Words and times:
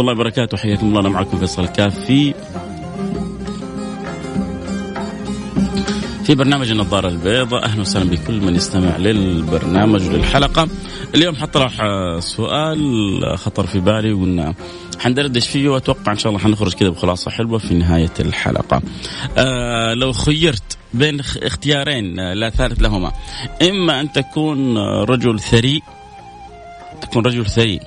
الله 0.00 0.12
وبركاته. 0.12 0.56
حياكم 0.56 0.86
الله. 0.86 1.00
أنا 1.00 1.08
معكم 1.08 1.38
فيصل 1.38 1.62
الكاف 1.62 2.04
في 2.04 2.34
برنامج 6.34 6.70
النظارة 6.70 7.08
البيضاء. 7.08 7.64
أهلا 7.64 7.80
وسهلا 7.80 8.10
بكل 8.10 8.40
من 8.40 8.56
يستمع 8.56 8.96
للبرنامج 8.96 10.08
وللحلقة 10.08 10.68
اليوم 11.14 11.36
حطرح 11.36 11.78
سؤال 12.18 13.38
خطر 13.38 13.66
في 13.66 13.80
بالي 13.80 14.12
وقلنا 14.12 14.54
حندردش 15.00 15.48
فيه 15.48 15.68
وأتوقع 15.68 16.12
إن 16.12 16.18
شاء 16.18 16.32
الله 16.32 16.44
حنخرج 16.44 16.74
كذا 16.74 16.88
بخلاصة 16.88 17.30
حلوة 17.30 17.58
في 17.58 17.74
نهاية 17.74 18.12
الحلقة. 18.20 18.82
آه 19.38 19.94
لو 19.94 20.12
خيرت 20.12 20.78
بين 20.94 21.20
اختيارين 21.20 22.32
لا 22.32 22.50
ثالث 22.50 22.82
لهما. 22.82 23.12
إما 23.62 24.00
أن 24.00 24.12
تكون 24.12 24.78
رجل 25.02 25.40
ثري 25.40 25.82
تكون 27.00 27.26
رجل 27.26 27.46
ثري. 27.46 27.80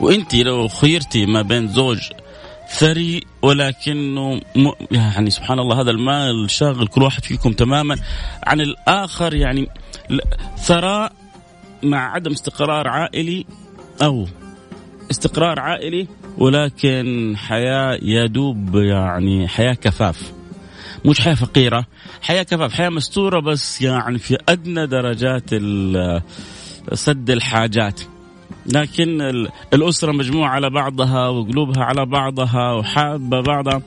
وانت 0.00 0.34
لو 0.34 0.68
خيرتي 0.68 1.26
ما 1.26 1.42
بين 1.42 1.68
زوج 1.68 1.98
ثري 2.70 3.22
ولكنه 3.42 4.40
م... 4.56 4.70
يعني 4.90 5.30
سبحان 5.30 5.58
الله 5.58 5.80
هذا 5.80 5.90
المال 5.90 6.50
شاغل 6.50 6.86
كل 6.86 7.02
واحد 7.02 7.24
فيكم 7.24 7.52
تماما. 7.52 7.96
عن 8.46 8.60
الآخر 8.60 9.34
يعني 9.34 9.68
ثراء 10.58 11.12
مع 11.82 12.14
عدم 12.14 12.30
استقرار 12.30 12.88
عائلي 12.88 13.46
أو 14.02 14.26
استقرار 15.10 15.60
عائلي 15.60 16.06
ولكن 16.38 17.34
حياة 17.36 17.98
يدوب 18.02 18.76
يعني 18.76 19.48
حياة 19.48 19.74
كفاف. 19.74 20.32
مش 21.04 21.20
حياة 21.20 21.34
فقيرة 21.34 21.86
حياة 22.22 22.42
كفاف 22.42 22.72
حياة 22.72 22.88
مستورة 22.88 23.40
بس 23.40 23.82
يعني 23.82 24.18
في 24.18 24.38
أدنى 24.48 24.86
درجات 24.86 25.50
سد 26.94 27.30
الحاجات. 27.30 28.00
لكن 28.66 29.20
الأسرة 29.74 30.12
مجموعة 30.12 30.48
على 30.48 30.70
بعضها 30.70 31.28
وقلوبها 31.28 31.84
على 31.84 32.06
بعضها 32.06 32.72
وحابة 32.72 33.40
بعضها. 33.40 33.82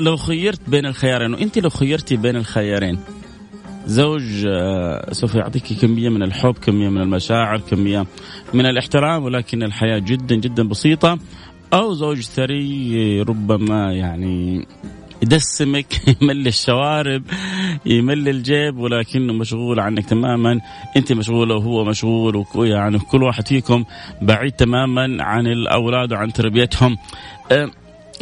لو 0.00 0.16
خيرت 0.16 0.60
بين 0.70 0.86
الخيارين 0.86 1.34
وأنت 1.34 1.58
لو 1.58 1.70
خيرتي 1.70 2.16
بين 2.16 2.36
الخيارين 2.36 2.98
زوج 3.86 4.46
سوف 5.12 5.34
يعطيك 5.34 5.72
كمية 5.80 6.08
من 6.08 6.22
الحب 6.22 6.54
كمية 6.54 6.88
من 6.88 7.00
المشاعر 7.00 7.58
كمية 7.58 8.06
من 8.54 8.66
الاحترام 8.66 9.24
ولكن 9.24 9.62
الحياة 9.62 9.98
جدا 9.98 10.34
جدا 10.34 10.68
بسيطة. 10.68 11.18
أو 11.72 11.92
زوج 11.92 12.20
ثري 12.20 13.22
ربما 13.22 13.92
يعني 13.92 14.66
يدسمك 15.22 15.86
يملي 16.22 16.48
الشوارب 16.48 17.22
يملي 17.86 18.30
الجيب 18.30 18.78
ولكنه 18.78 19.32
مشغول 19.32 19.80
عنك 19.80 20.04
تماما 20.04 20.60
أنت 20.96 21.12
مشغولة 21.12 21.54
وهو 21.54 21.84
مشغول 21.84 22.44
يعني 22.56 22.98
كل 22.98 23.22
واحد 23.22 23.48
فيكم 23.48 23.84
بعيد 24.22 24.52
تماما 24.52 25.24
عن 25.24 25.46
الأولاد 25.46 26.12
وعن 26.12 26.32
تربيتهم 26.32 26.96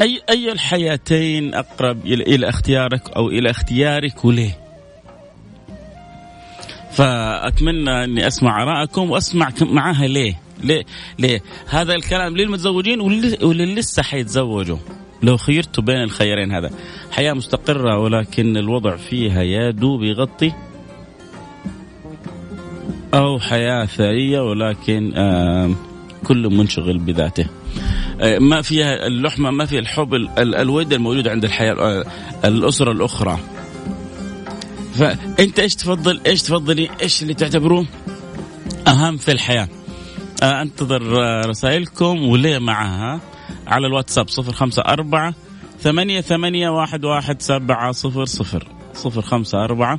أي 0.01 0.21
أي 0.31 0.53
الحياتين 0.53 1.55
أقرب 1.55 2.07
إلى 2.07 2.49
اختيارك 2.49 3.11
أو 3.17 3.29
إلى 3.29 3.51
اختيارك 3.51 4.25
وليه؟ 4.25 4.59
فأتمنى 6.93 8.05
أني 8.05 8.27
أسمع 8.27 8.63
آرائكم 8.63 9.11
وأسمع 9.11 9.51
معاها 9.61 10.07
ليه؟ 10.07 10.41
ليه؟ 10.63 10.85
ليه؟ 11.19 11.43
هذا 11.69 11.95
الكلام 11.95 12.37
للمتزوجين 12.37 13.01
واللي 13.01 13.75
لسه 13.75 14.03
حيتزوجوا. 14.03 14.77
لو 15.23 15.37
خيرت 15.37 15.81
بين 15.81 16.03
الخيارين 16.03 16.53
هذا. 16.53 16.71
حياة 17.11 17.33
مستقرة 17.33 17.99
ولكن 17.99 18.57
الوضع 18.57 18.97
فيها 18.97 19.43
يا 19.43 19.71
دوب 19.71 20.03
يغطي 20.03 20.53
أو 23.15 23.39
حياة 23.39 23.87
ثرية 23.87 24.41
ولكن 24.41 25.13
آه 25.17 25.71
كل 26.25 26.57
منشغل 26.57 26.99
بذاته. 26.99 27.47
آه 28.21 28.39
ما 28.39 28.63
فيها 28.63 29.07
اللحمة 29.07 29.51
ما 29.51 29.67
فيها 29.67 29.79
الحب 29.79 30.15
الود 30.39 30.93
الموجود 30.93 31.29
عند 31.29 31.45
الحياة 31.45 32.05
الأسرة 32.45 32.93
الأخرى. 32.93 33.39
فأنت 34.95 35.59
إيش 35.59 35.75
تفضل؟ 35.75 36.21
إيش 36.27 36.43
تفضلي؟ 36.43 36.89
إيش 37.03 37.23
اللي 37.23 37.35
تعتبروه 37.35 37.87
أهم 38.89 39.17
في 39.17 39.33
الحياة؟ 39.33 39.69
آه 40.43 40.63
أنتظر 40.63 41.03
رسائلكم 41.49 42.23
وليه 42.23 42.59
معها؟ 42.59 43.21
على 43.67 43.87
الواتساب 43.87 44.29
صفر 44.29 44.53
خمسة 44.53 44.83
أربعة 44.83 45.35
ثمانية 45.81 46.21
ثمانية 46.21 46.69
واحد 46.69 47.05
واحد 47.05 47.43
سبعة 47.43 47.93
صفر 47.93 48.25
صفر. 48.25 48.67
صفر 48.95 49.23
خمسة 49.23 49.65
أربعة 49.65 49.99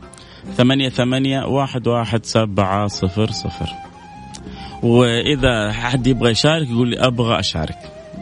ثمانية 0.57 0.89
ثمانية 0.89 1.45
واحد 1.45 1.88
واحد 1.88 2.25
سبعة 2.25 2.88
صفر 2.88 3.31
صفر. 3.31 3.69
وإذا 4.84 5.72
حد 5.72 6.07
يبغى 6.07 6.31
يشارك 6.31 6.69
يقول 6.69 6.88
لي 6.89 7.00
أبغى 7.00 7.39
أشارك. 7.39 7.78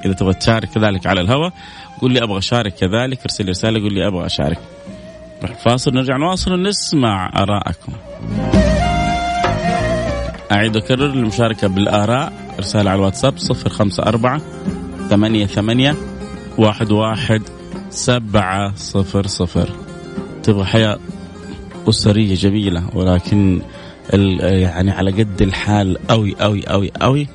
إذا 0.05 0.13
تبغى 0.13 0.33
تشارك 0.33 0.69
كذلك 0.69 1.07
على 1.07 1.21
الهواء 1.21 1.53
قول 2.01 2.13
لي 2.13 2.23
أبغى 2.23 2.37
أشارك 2.37 2.73
كذلك 2.73 3.21
ارسل 3.21 3.49
رسالة 3.49 3.79
قول 3.79 3.93
لي 3.93 4.07
أبغى 4.07 4.25
أشارك. 4.25 4.59
نروح 5.43 5.57
فاصل 5.57 5.93
نرجع 5.93 6.17
نواصل 6.17 6.53
ونسمع 6.53 7.31
آراءكم. 7.35 7.93
أعيد 10.51 10.77
أكرر 10.77 11.05
المشاركة 11.05 11.67
بالآراء 11.67 12.33
رسالة 12.59 12.89
على 12.89 12.99
الواتساب 12.99 13.37
صفر 13.37 13.69
خمسة 13.69 14.03
أربعة 14.03 14.41
ثمانية 15.09 15.45
ثمانية 15.45 15.95
واحد 16.57 16.91
واحد 16.91 17.41
سبعة 17.89 18.75
صفر 18.75 19.27
صفر. 19.27 19.69
تبغى 20.43 20.65
حياة 20.65 20.99
أسرية 21.89 22.35
جميلة 22.35 22.83
ولكن 22.93 23.61
يعني 24.39 24.91
على 24.91 25.11
قد 25.11 25.41
الحال 25.41 26.11
أوي 26.11 26.35
أوي 26.41 26.63
أوي 26.63 26.91
أوي. 27.01 27.27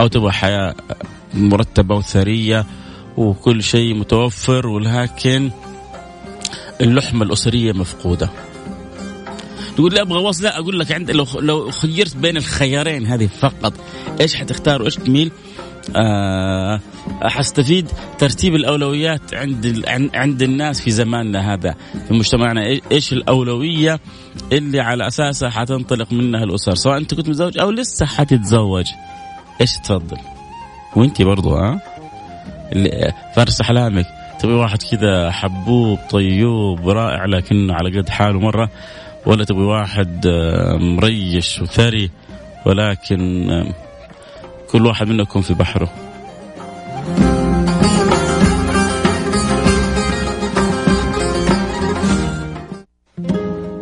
أو 0.00 0.06
تبغى 0.06 0.32
حياة 0.32 0.74
مرتبة 1.34 1.94
وثرية 1.94 2.66
وكل 3.16 3.62
شيء 3.62 3.94
متوفر 3.94 4.66
ولكن 4.66 5.50
اللحمة 6.80 7.24
الأسرية 7.24 7.72
مفقودة. 7.72 8.30
تقول 9.76 9.94
لي 9.94 10.00
أبغى 10.00 10.22
وصل 10.22 10.44
لا 10.44 10.58
أقول 10.58 10.80
لك 10.80 10.92
عند 10.92 11.10
لو 11.10 11.26
لو 11.38 11.70
خيرت 11.70 12.16
بين 12.16 12.36
الخيارين 12.36 13.06
هذه 13.06 13.26
فقط 13.26 13.72
إيش 14.20 14.34
حتختار 14.34 14.82
وإيش 14.82 14.96
تميل؟ 14.96 15.32
آه 15.96 16.80
حستفيد 17.22 17.88
ترتيب 18.18 18.54
الأولويات 18.54 19.34
عند 19.34 19.82
عند 20.14 20.42
الناس 20.42 20.80
في 20.80 20.90
زماننا 20.90 21.54
هذا 21.54 21.74
في 22.08 22.14
مجتمعنا. 22.14 22.80
إيش 22.92 23.12
الأولوية 23.12 24.00
اللي 24.52 24.80
على 24.80 25.06
أساسها 25.06 25.50
حتنطلق 25.50 26.12
منها 26.12 26.44
الأسر؟ 26.44 26.74
سواء 26.74 26.96
أنت 26.96 27.14
كنت 27.14 27.28
متزوج 27.28 27.58
أو 27.58 27.70
لسه 27.70 28.06
حتتزوج. 28.06 28.86
إيش 29.60 29.72
تفضل؟ 29.76 30.18
وأنت 30.96 31.22
برضو 31.22 31.54
ها؟ 31.54 31.80
فارس 33.36 33.60
احلامك 33.60 34.06
تبي 34.40 34.52
واحد 34.52 34.82
كذا 34.82 35.30
حبوب 35.30 35.98
طيوب 36.10 36.88
رائع 36.88 37.24
لكنه 37.24 37.74
على 37.74 37.98
قد 37.98 38.08
حاله 38.08 38.40
مرة 38.40 38.70
ولا 39.26 39.44
تبغي 39.44 39.64
واحد 39.64 40.26
مريش 40.80 41.60
وثري 41.60 42.10
ولكن 42.66 43.50
كل 44.74 44.86
واحد 44.86 45.08
منكم 45.08 45.40
في 45.40 45.54
بحره. 45.54 45.88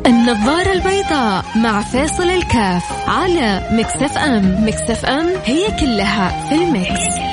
النظارة 0.07 0.73
البيضاء 0.73 1.45
مع 1.57 1.81
فاصل 1.81 2.23
الكاف 2.23 3.09
على 3.09 3.69
مكسف 3.73 4.19
أم. 4.19 4.67
مكسف 4.67 5.05
أم 5.05 5.27
هي 5.45 5.67
كلها 5.81 6.49
في 6.49 6.55
المكس, 6.55 7.32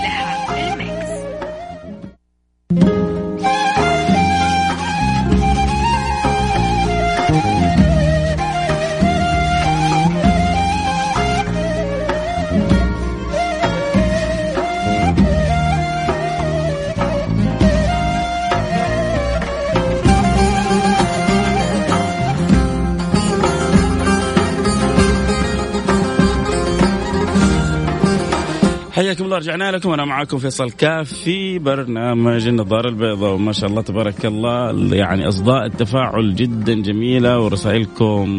رجعنا 29.39 29.71
لكم 29.71 29.91
أنا 29.91 30.06
معكم 30.06 30.38
فيصل 30.38 30.71
كاف 30.71 31.13
في 31.13 31.59
برنامج 31.59 32.47
النظارة 32.47 32.89
البيضاء. 32.89 33.33
وما 33.33 33.51
شاء 33.51 33.69
الله 33.69 33.81
تبارك 33.81 34.25
الله 34.25 34.95
يعني 34.95 35.27
أصداء 35.27 35.65
التفاعل 35.65 36.36
جدا 36.36 36.74
جميلة 36.74 37.39
ورسائلكم 37.39 38.30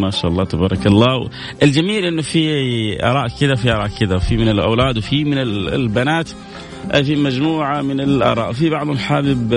ما 0.00 0.10
شاء 0.10 0.30
الله 0.30 0.44
تبارك 0.44 0.86
الله. 0.86 1.28
الجميل 1.62 2.04
إنه 2.04 2.22
في 2.22 2.44
آراء 3.04 3.28
كذا 3.40 3.54
في 3.54 3.72
آراء 3.72 3.88
كذا 4.00 4.18
في 4.18 4.36
من 4.36 4.48
الأولاد 4.48 4.98
وفي 4.98 5.24
من 5.24 5.38
البنات 5.74 6.28
في 7.02 7.16
مجموعة 7.16 7.82
من 7.82 8.00
الآراء. 8.00 8.52
في 8.52 8.70
بعضهم 8.70 8.98
حابب 8.98 9.52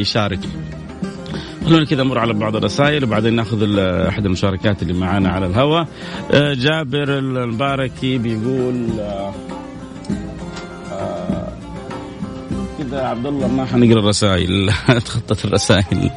يشارك. 0.00 0.40
خلونا 1.66 1.84
كذا 1.84 2.02
نمر 2.02 2.18
على 2.18 2.32
بعض 2.32 2.56
الرسائل 2.56 3.04
وبعدين 3.04 3.34
ناخذ 3.34 3.78
أحد 3.78 4.24
المشاركات 4.26 4.82
اللي 4.82 4.92
معانا 4.92 5.28
على 5.28 5.46
الهواء. 5.46 5.88
جابر 6.32 7.18
المباركي 7.18 8.18
بيقول 8.18 8.86
كذا 12.92 13.02
عبد 13.06 13.26
الله 13.26 13.48
ما 13.48 13.64
حنقرأ 13.64 14.00
الرسائل. 14.00 14.72
تخطت 15.06 15.44
الرسائل. 15.44 16.10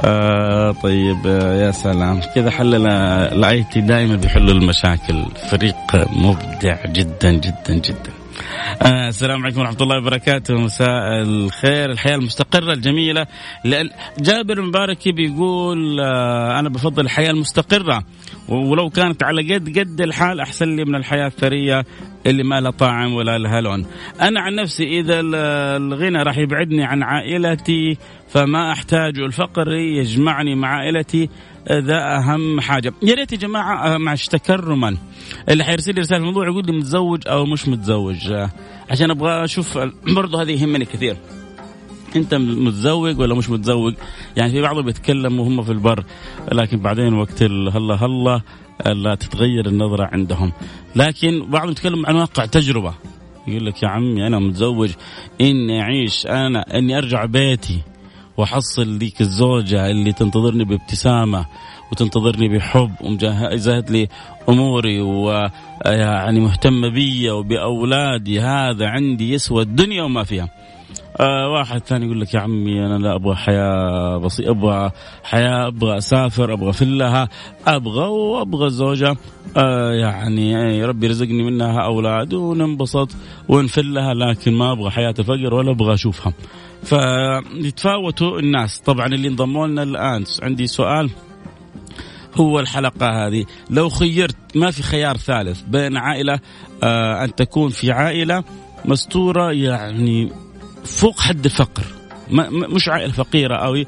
آه 0.00 0.72
طيب 0.82 1.26
يا 1.62 1.70
سلام. 1.70 2.20
كذا 2.34 2.50
حل 2.50 2.86
الآي 2.86 3.64
تي 3.72 3.80
دائما 3.80 4.16
بيحلوا 4.16 4.52
المشاكل. 4.52 5.24
فريق 5.50 5.76
مبدع 6.16 6.76
جدا 6.86 7.32
جدا 7.32 7.74
جدا. 7.74 8.21
آه 8.82 9.08
السلام 9.08 9.42
عليكم 9.42 9.60
ورحمة 9.60 9.76
الله 9.80 9.98
وبركاته. 9.98 10.54
مساء 10.54 11.22
الخير. 11.22 11.90
الحياة 11.90 12.14
المستقرة 12.14 12.72
الجميلة. 12.72 13.26
لأن 13.64 13.90
جابر 14.18 14.58
المباركي 14.58 15.12
بيقول 15.12 16.00
آه 16.00 16.58
أنا 16.58 16.68
بفضل 16.68 17.04
الحياة 17.04 17.30
المستقرة. 17.30 18.04
ولو 18.48 18.90
كانت 18.90 19.22
على 19.22 19.54
قد 19.54 19.78
قد 19.78 20.00
الحال 20.00 20.40
أحسن 20.40 20.76
لي 20.76 20.84
من 20.84 20.94
الحياة 20.94 21.26
الثرية 21.26 21.84
اللي 22.26 22.42
ما 22.42 22.60
لها 22.60 22.70
طعم 22.70 23.14
ولا 23.14 23.38
لها 23.38 23.60
لون. 23.60 23.86
أنا 24.20 24.40
عن 24.40 24.54
نفسي 24.54 25.00
إذا 25.00 25.20
الغنى 25.20 26.22
راح 26.22 26.38
يبعدني 26.38 26.84
عن 26.84 27.02
عائلتي 27.02 27.96
فما 28.28 28.72
أحتاج 28.72 29.18
الفقر 29.18 29.72
يجمعني 29.72 30.54
مع 30.54 30.68
عائلتي. 30.68 31.28
ذا 31.70 32.16
أهم 32.16 32.60
حاجة. 32.60 32.92
يا 33.02 33.14
ريت 33.14 33.32
يا 33.32 33.36
جماعة 33.36 33.98
معش 33.98 34.26
تكرما. 34.28 34.96
اللي 35.48 35.64
حيرسل 35.64 35.94
لي 35.94 36.00
رسالة 36.00 36.20
الموضوع 36.20 36.46
يقول 36.46 36.66
لي 36.66 36.72
متزوج 36.72 37.28
أو 37.28 37.46
مش 37.46 37.68
متزوج. 37.68 38.32
عشان 38.90 39.10
أبغى 39.10 39.44
أشوف 39.44 39.78
برضه 40.16 40.42
هذه 40.42 40.50
يهمني 40.50 40.84
كثير. 40.84 41.16
أنت 42.16 42.34
متزوج 42.34 43.18
ولا 43.18 43.34
مش 43.34 43.50
متزوج؟ 43.50 43.94
يعني 44.36 44.52
في 44.52 44.60
بعضهم 44.60 44.84
بيتكلم 44.84 45.40
وهم 45.40 45.62
في 45.62 45.72
البر 45.72 46.04
لكن 46.52 46.78
بعدين 46.78 47.14
وقت 47.14 47.42
هلا 47.42 47.94
هلا 47.94 48.40
لا 48.86 49.14
تتغير 49.14 49.66
النظرة 49.66 50.08
عندهم. 50.12 50.52
لكن 50.96 51.46
بعضهم 51.50 51.70
يتكلم 51.70 52.06
عن 52.06 52.14
واقع 52.16 52.46
تجربة. 52.46 52.94
يقول 53.46 53.66
لك 53.66 53.82
يا 53.82 53.88
عمي 53.88 54.26
أنا 54.26 54.38
متزوج 54.38 54.90
إني 55.40 55.82
أعيش 55.82 56.26
أنا 56.26 56.78
إني 56.78 56.98
أرجع 56.98 57.24
بيتي. 57.24 57.91
واحصل 58.36 58.98
ذيك 58.98 59.20
الزوجة 59.20 59.90
اللي 59.90 60.12
تنتظرني 60.12 60.64
بابتسامة 60.64 61.46
وتنتظرني 61.92 62.48
بحب 62.48 62.90
ومجهزت 63.00 63.90
لي 63.90 64.08
أموري 64.48 65.00
ويعني 65.00 66.40
مهتمه 66.40 66.88
بي 66.88 67.30
وبأولادي 67.30 68.40
هذا 68.40 68.86
عندي 68.86 69.32
يسوى 69.32 69.62
الدنيا 69.62 70.02
وما 70.02 70.24
فيها. 70.24 70.48
آه 71.20 71.48
واحد 71.48 71.80
ثاني 71.80 72.06
يقول 72.06 72.20
لك 72.20 72.34
يا 72.34 72.40
عمي 72.40 72.86
أنا 72.86 72.98
لا 72.98 73.14
أبغى 73.14 73.34
حياة 73.34 74.18
بسيطه 74.18 74.50
أبغى 74.50 74.90
حياة 75.24 75.66
أبغى 75.66 75.98
أسافر 75.98 76.52
أبغى 76.52 76.72
فلها 76.72 77.28
أبغى 77.66 78.06
وأبغى 78.06 78.70
زوجة 78.70 79.16
آه 79.56 79.92
يعني 79.92 80.84
ربي 80.84 81.06
رزقني 81.06 81.42
منها 81.42 81.80
أولاد 81.80 82.34
وننبسط 82.34 83.08
ونفلها 83.48 84.14
لكن 84.14 84.52
ما 84.52 84.72
أبغى 84.72 84.90
حياة 84.90 85.12
فقر 85.12 85.54
ولا 85.54 85.70
أبغى 85.70 85.94
أشوفها. 85.94 86.32
فيتفاوتوا 86.84 88.38
الناس. 88.38 88.80
طبعا 88.80 89.06
اللي 89.06 89.28
انضموا 89.28 89.66
لنا 89.66 89.82
الآن 89.82 90.24
عندي 90.42 90.66
سؤال. 90.66 91.10
هو 92.34 92.60
الحلقة 92.60 93.26
هذه. 93.26 93.44
لو 93.70 93.88
خيرت 93.88 94.36
ما 94.56 94.70
في 94.70 94.82
خيار 94.82 95.16
ثالث 95.16 95.60
بين 95.60 95.96
عائلة 95.96 96.40
آه 96.82 97.24
أن 97.24 97.34
تكون 97.34 97.70
في 97.70 97.92
عائلة 97.92 98.44
مستورة 98.84 99.52
يعني 99.52 100.32
فوق 100.84 101.20
حد 101.20 101.44
الفقر. 101.44 101.84
مش 102.52 102.88
عائلة 102.88 103.12
فقيرة 103.12 103.56
أو 103.56 103.84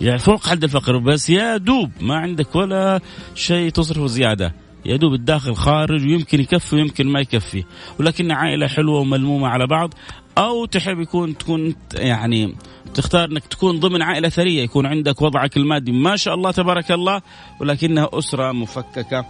يعني 0.00 0.18
فوق 0.18 0.46
حد 0.46 0.64
الفقر 0.64 0.98
بس 0.98 1.30
يا 1.30 1.56
دوب 1.56 1.90
ما 2.00 2.16
عندك 2.16 2.56
ولا 2.56 3.00
شيء 3.34 3.70
تصرفه 3.70 4.06
زيادة. 4.06 4.54
يا 4.86 4.96
دوب 4.96 5.14
الداخل 5.14 5.54
خارج 5.54 6.06
ويمكن 6.06 6.40
يكفي 6.40 6.76
ويمكن 6.76 7.06
ما 7.06 7.20
يكفي. 7.20 7.64
ولكن 8.00 8.30
عائلة 8.30 8.66
حلوة 8.66 9.00
وملمومة 9.00 9.48
على 9.48 9.66
بعض. 9.66 9.94
أو 10.38 10.64
تحب 10.64 11.00
يكون 11.00 11.38
تكون 11.38 11.74
يعني 11.94 12.54
تختار 12.94 13.24
إنك 13.24 13.46
تكون 13.46 13.80
ضمن 13.80 14.02
عائلة 14.02 14.28
ثرية 14.28 14.62
يكون 14.62 14.86
عندك 14.86 15.22
وضعك 15.22 15.56
المادي. 15.56 15.92
ما 15.92 16.16
شاء 16.16 16.34
الله 16.34 16.50
تبارك 16.50 16.92
الله 16.92 17.22
ولكنها 17.60 18.08
أسرة 18.12 18.52
مفككة. 18.52 19.26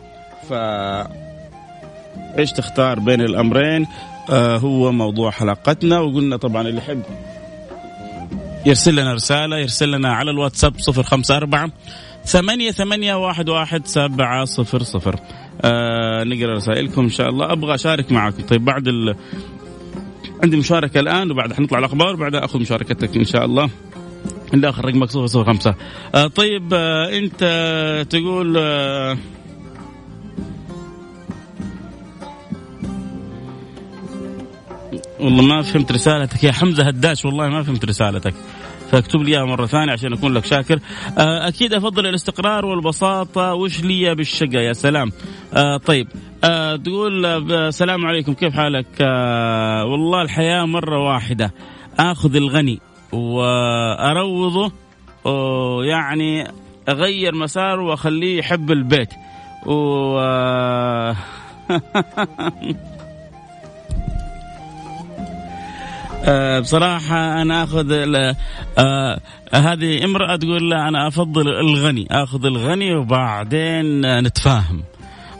ف 0.48 0.52
إيش 2.38 2.52
تختار 2.52 2.98
بين 2.98 3.20
الأمرين؟ 3.20 3.86
آه 4.30 4.56
هو 4.56 4.92
موضوع 4.92 5.30
حلقتنا 5.30 6.00
وقلنا 6.00 6.36
طبعا 6.36 6.68
اللي 6.68 6.78
يحب 6.78 7.02
يرسل 8.66 8.96
لنا 8.96 9.14
رسالة 9.14 9.58
يرسل 9.58 9.90
لنا 9.90 10.12
على 10.12 10.30
الواتساب 10.30 10.74
054 10.88 11.72
ثمانية 12.24 12.70
ثمانية 12.70 13.14
واحد 13.14 13.48
واحد 13.48 13.86
سبعة 13.86 14.44
صفر 14.44 14.82
صفر. 14.82 15.16
آه 15.62 16.24
نقرأ 16.24 16.54
رسائلكم 16.54 17.02
إن 17.02 17.10
شاء 17.10 17.28
الله. 17.28 17.52
أبغى 17.52 17.74
أشارك 17.74 18.12
معكم 18.12 18.42
طيب 18.42 18.64
بعد. 18.64 18.88
عندي 20.42 20.56
مشاركة 20.56 21.00
الآن 21.00 21.30
وبعد 21.30 21.52
حنطلع 21.52 21.78
الأخبار 21.78 22.14
وبعدها 22.14 22.44
أخذ 22.44 22.60
مشاركتك 22.60 23.16
إن 23.16 23.24
شاء 23.24 23.44
الله. 23.44 23.70
اللي 24.54 24.68
آخر 24.68 24.84
رقمك 24.84 25.10
صفر 25.10 25.26
صفر 25.26 25.44
خمسة. 25.44 25.74
آه 26.14 26.26
طيب 26.26 26.74
آه 26.74 27.18
أنت 27.18 27.40
تقول 28.10 28.56
آه 28.58 29.16
والله 35.20 35.42
ما 35.42 35.62
فهمت 35.62 35.92
رسالتك 35.92 36.44
يا 36.44 36.52
حمزة 36.52 36.84
هداش 36.84 37.24
والله 37.24 37.48
ما 37.48 37.62
فهمت 37.62 37.84
رسالتك. 37.84 38.34
فاكتب 38.90 39.20
لي 39.22 39.36
إياها 39.36 39.44
مرة 39.44 39.66
ثانية 39.66 39.92
عشان 39.92 40.12
أكون 40.12 40.34
لك 40.34 40.44
شاكر. 40.44 40.78
آه، 41.18 41.48
أكيد 41.48 41.72
أفضل 41.74 42.06
الاستقرار 42.06 42.66
والبساطة. 42.66 43.54
وش 43.54 43.80
لي 43.80 44.14
بالشقة 44.14 44.60
يا 44.60 44.72
سلام؟ 44.72 45.12
آه 45.54 45.76
طيب. 45.76 46.08
آه 46.44 46.76
تقول 46.76 47.26
السلام 47.52 48.06
عليكم. 48.06 48.32
كيف 48.32 48.54
حالك؟ 48.54 49.00
والله 49.90 50.22
الحياة 50.22 50.64
مرة 50.64 50.98
واحدة. 50.98 51.54
آخذ 51.98 52.36
الغني 52.36 52.80
وأروضه 53.12 54.72
يعني 55.84 56.50
أغير 56.88 57.34
مساره 57.34 57.82
وأخليه 57.82 58.38
يحب 58.38 58.70
البيت. 58.70 59.08
و 59.66 60.18
آه، 66.24 66.60
بصراحة 66.60 67.42
أنا 67.42 67.64
أخذ 67.64 67.92
آه 68.78 69.20
هذه 69.54 70.04
امرأة 70.04 70.36
تقول 70.36 70.70
لا 70.70 70.88
أنا 70.88 71.08
أفضل 71.08 71.48
الغني 71.48 72.06
أخذ 72.10 72.44
الغني 72.44 72.94
وبعدين 72.94 74.00
نتفاهم 74.20 74.82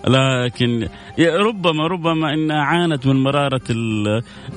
لكن 0.06 0.88
ربما 1.18 1.86
ربما 1.86 2.34
إنها 2.34 2.62
عانت 2.62 3.06
من 3.06 3.22
مرارة 3.22 3.62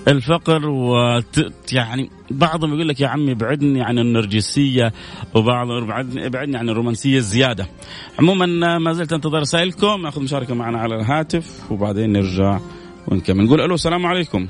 الفقر 0.08 0.70
ويعني 0.70 2.10
بعضهم 2.32 2.74
يقول 2.74 2.88
لك 2.88 3.00
يا 3.02 3.08
عمي 3.08 3.32
ابعدني 3.32 3.82
عن 3.82 4.00
النرجسية 4.00 4.94
وبعضهم 5.36 5.92
ابعدني 6.18 6.58
عن 6.58 6.70
الرومانسية 6.70 7.18
الزيادة. 7.18 7.68
عموما 8.20 8.78
ما 8.78 8.94
زلت 8.94 9.14
أنتظر 9.14 9.40
رسائلكم 9.40 10.02
ناخذ 10.02 10.24
مشاركة 10.24 10.56
معنا 10.56 10.80
على 10.80 10.96
الهاتف 10.96 11.72
وبعدين 11.72 12.12
نرجع 12.12 12.60
ونكمل 13.08 13.46
نقول 13.46 13.62
ألو 13.62 13.76
السلام 13.76 14.06
عليكم. 14.06 14.48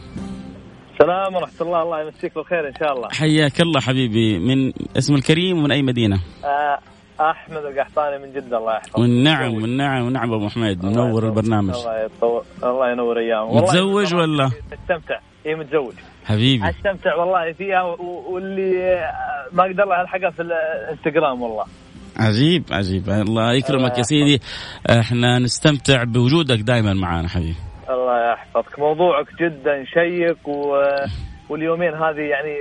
السلام 1.01 1.35
ورحمة 1.35 1.61
الله. 1.61 1.83
الله 1.83 2.01
يمسيك 2.01 2.35
بالخير 2.35 2.67
إن 2.67 2.73
شاء 2.79 2.93
الله. 2.93 3.09
حياك 3.09 3.61
الله 3.61 3.81
حبيبي. 3.81 4.39
من 4.39 4.73
اسم 4.97 5.15
الكريم 5.15 5.57
ومن 5.57 5.71
أي 5.71 5.81
مدينة؟ 5.81 6.19
آه 6.45 6.79
أحمد 7.21 7.65
القحطاني 7.65 8.17
من 8.23 8.33
جدة 8.33 8.57
الله 8.57 8.75
يحفظك. 8.75 8.97
والنعم 8.97 9.53
والنعم 9.53 10.05
والنعم 10.05 10.33
أبو 10.33 10.45
محمد. 10.45 10.85
منور 10.85 11.25
البرنامج. 11.25 11.75
الله 11.75 12.05
يطول 12.05 12.43
الله 12.63 12.91
ينور 12.91 13.19
أيامك 13.19 13.53
متزوج 13.53 14.13
ولا؟ 14.13 14.45
استمتع 14.45 15.19
إيه 15.45 15.55
متزوج. 15.55 15.93
حبيبي. 16.25 16.69
أستمتع 16.69 17.15
والله 17.15 17.53
فيها 17.53 17.81
واللي 18.29 19.01
ما 19.51 19.63
أقدر 19.63 19.85
له 19.85 20.01
الحقها 20.01 20.29
في 20.29 20.41
الانستغرام 20.41 21.41
والله. 21.41 21.65
عجيب 22.17 22.63
عجيب. 22.71 23.09
الله 23.09 23.53
يكرمك 23.53 23.97
يا 23.97 24.03
سيدي. 24.03 24.41
إحنا 24.89 25.39
نستمتع 25.39 26.03
بوجودك 26.03 26.59
دائما 26.59 26.93
معنا 26.93 27.27
حبيبي. 27.27 27.70
الله 27.93 28.31
يحفظك. 28.33 28.79
موضوعك 28.79 29.27
جدا 29.41 29.85
شيق 29.85 30.49
و... 30.49 30.83
واليومين 31.49 31.93
هذه 31.93 32.21
يعني 32.21 32.55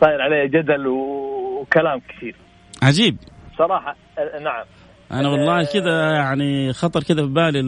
صاير 0.00 0.20
عليه 0.20 0.46
جدل 0.46 0.86
وكلام 0.86 2.00
كثير. 2.08 2.36
عجيب. 2.82 3.16
صراحة 3.58 3.96
نعم. 4.42 4.64
أنا 5.12 5.28
والله 5.28 5.64
كذا 5.64 6.12
يعني 6.12 6.72
خطر 6.72 7.02
كذا 7.02 7.22
في 7.26 7.32
بالي 7.32 7.60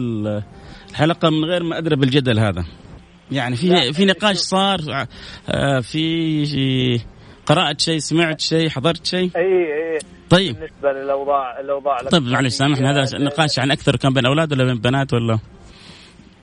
الحلقة 0.91 1.29
من 1.29 1.45
غير 1.45 1.63
ما 1.63 1.77
أدري 1.77 1.95
بالجدل 1.95 2.39
هذا. 2.39 2.65
يعني 3.31 3.55
في 3.55 3.93
في 3.93 4.05
نقاش 4.05 4.35
صار 4.35 4.79
آه، 5.49 5.79
في 5.79 6.99
قرأت 7.45 7.81
شيء 7.81 7.97
سمعت 7.97 8.41
شيء 8.41 8.69
حضرت 8.69 9.05
شيء. 9.05 9.31
إي 9.35 9.93
إي. 9.93 9.99
طيب. 10.29 10.55
بالنسبة 10.55 10.91
للاوضاع 10.91 11.59
الأوضاع 11.59 11.97
طيب 11.97 12.23
معلش 12.23 12.53
سامحني 12.53 12.87
هذا 12.87 13.17
نقاش 13.17 13.59
عن 13.59 13.71
أكثر 13.71 13.95
كان 13.95 14.13
بين 14.13 14.25
أولاد 14.25 14.53
ولا 14.53 14.63
بين 14.63 14.81
بنات 14.81 15.13
ولا؟ 15.13 15.39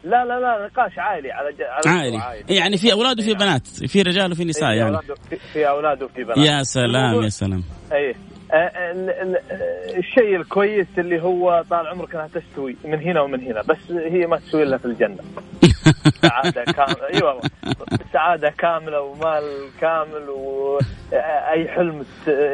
لا 0.05 0.25
لا 0.25 0.41
لا 0.41 0.67
نقاش 0.67 0.99
عائلي 0.99 1.33
على, 1.33 1.53
ج... 1.53 1.63
على 1.63 1.99
عائلي. 1.99 2.17
عائلي. 2.17 2.57
يعني 2.57 2.77
في 2.77 2.93
أولاد 2.93 3.19
وفي 3.21 3.35
بنات 3.35 3.67
في 3.67 4.03
رجال 4.03 4.33
وفي 4.33 4.45
نساء 4.45 4.73
يعني. 4.73 4.99
في 5.53 5.69
أولاد 5.69 6.03
وفي 6.03 6.25
بنات. 6.25 6.39
يا 6.39 6.63
سلام 6.63 7.23
يا 7.23 7.29
سلام. 7.29 7.63
اي 7.93 8.15
الشيء 9.99 10.37
الكويس 10.37 10.87
اللي 10.99 11.23
هو 11.23 11.65
طال 11.71 11.87
عمرك 11.87 12.15
أنها 12.15 12.29
تستوي 12.29 12.77
من 12.85 13.01
هنا 13.01 13.21
ومن 13.21 13.41
هنا 13.41 13.63
بس 13.63 13.91
هي 13.91 14.27
ما 14.27 14.37
تسوي 14.37 14.63
إلا 14.63 14.79
في 14.79 14.85
الجنة. 14.85 15.19
سعادة 16.23 16.65
كامله 16.65 17.07
إي 17.15 17.23
والله. 17.23 17.41
سعادة 18.13 18.51
كاملة 18.59 19.01
ومال 19.01 19.69
كامل 19.81 20.29
واي 20.29 21.69
حلم 21.69 22.05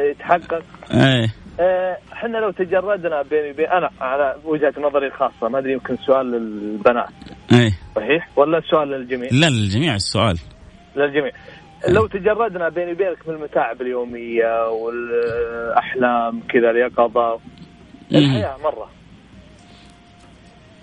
يتحقق 0.09 0.63
إيه. 0.91 1.33
إحنا 2.13 2.37
لو 2.37 2.51
تجردنا 2.51 3.21
بيني 3.21 3.51
وبين 3.51 3.67
أنا 3.67 3.89
على 4.01 4.35
وجهة 4.43 4.73
نظري 4.77 5.07
الخاصة 5.07 5.49
ما 5.49 5.59
أدري 5.59 5.73
يمكن 5.73 5.97
سؤال 5.97 6.31
للبنات. 6.31 7.09
إيه 7.53 7.71
صحيح؟ 7.95 8.29
ولا 8.35 8.57
السؤال 8.57 8.87
للجميع؟ 8.87 9.29
لا 9.31 9.49
للجميع 9.49 9.95
السؤال. 9.95 10.39
للجميع. 10.95 11.31
لو 11.89 12.07
تجردنا 12.07 12.69
بيني 12.69 12.91
وبينك 12.91 13.27
من 13.27 13.35
المتاعب 13.35 13.81
اليومية 13.81 14.69
والأحلام 14.69 16.41
كذا 16.49 16.69
اليقظه 16.69 17.39
الحياة 18.11 18.57
مرة. 18.63 18.89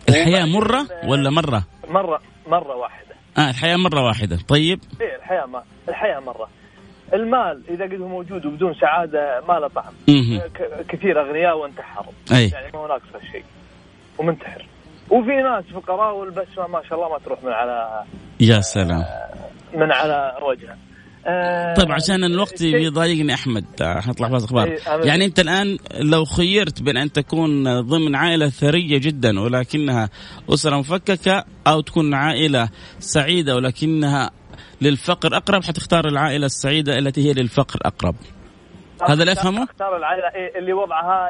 الحياة 0.08 0.44
مرة 0.44 0.86
ولا 1.06 1.30
مرة؟ 1.30 1.64
مره 1.88 2.20
مرة 2.46 2.76
واحدة. 2.76 3.14
آه 3.38 3.50
الحياة 3.50 3.76
مرة 3.76 4.06
واحدة. 4.06 4.38
طيب. 4.48 4.80
إيه 5.00 5.16
الحياة 5.16 5.46
ما 5.46 5.62
الحياة 5.88 6.20
مرة. 6.20 6.48
المال 7.12 7.62
إذا 7.70 7.84
قد 7.84 7.94
موجود 7.94 8.46
وبدون 8.46 8.74
سعادة 8.74 9.42
ما 9.48 9.52
له 9.52 9.68
طعم. 9.68 9.92
كثير 10.88 11.20
أغنياء 11.20 11.58
وانتحروا. 11.58 12.12
يعني 12.30 12.70
ما 12.74 12.80
هو 12.80 12.86
ناقص 12.86 13.24
شيء 13.32 13.44
ومنتحر. 14.18 14.66
وفي 15.10 15.30
ناس 15.30 15.64
فقراء 15.64 16.16
والبسمه 16.16 16.66
ما 16.66 16.82
شاء 16.88 16.98
الله 16.98 17.08
ما 17.12 17.18
تروح 17.18 17.44
من 17.44 17.52
على 17.52 18.04
يا 18.40 18.60
سلام. 18.60 19.04
من 19.74 19.92
على 19.92 20.36
وجهه 20.42 20.76
آه 21.26 21.74
طيب 21.74 21.92
عشان 21.92 22.24
الوقت 22.24 22.62
بيضايقني 22.62 23.34
أحمد 23.34 23.64
حطلع 23.82 24.28
فاز 24.28 24.44
أخبار 24.44 24.78
يعني 25.04 25.24
أنت 25.24 25.40
الآن 25.40 25.78
لو 26.00 26.24
خيرت 26.24 26.82
بين 26.82 26.96
ان 26.96 27.12
تكون 27.12 27.80
ضمن 27.80 28.14
عائلة 28.14 28.48
ثرية 28.48 28.98
جدا 28.98 29.40
ولكنها 29.40 30.08
أسرة 30.50 30.76
مفككة 30.76 31.44
أو 31.66 31.80
تكون 31.80 32.14
عائلة 32.14 32.68
سعيدة 32.98 33.56
ولكنها 33.56 34.30
للفقر 34.82 35.36
أقرب؟ 35.36 35.62
حتختار 35.62 36.08
العائلة 36.08 36.46
السعيدة 36.46 36.98
التي 36.98 37.28
هي 37.28 37.32
للفقر 37.32 37.80
أقرب. 37.84 38.14
هذا 39.08 39.20
اللي 39.22 39.32
أفهمه؟ 39.32 39.64
أختار 39.64 39.96
العائلة 39.96 40.28
اللي 40.58 40.72
وضعها 40.72 41.28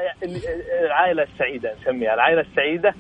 العائلة 0.87 1.23
السعيدة 1.23 1.75
نسميها 1.83 2.15
العائلة 2.15 2.41
السعيدة. 2.41 2.95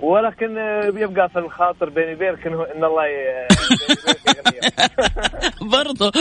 ولكن 0.00 0.54
بيبقى 0.90 1.28
في 1.28 1.38
الخاطر 1.38 1.88
بيني 1.88 2.14
وبينك 2.14 2.46
إنه 2.46 2.66
إن 2.76 2.84
الله 2.84 3.02
برضه 5.78 6.12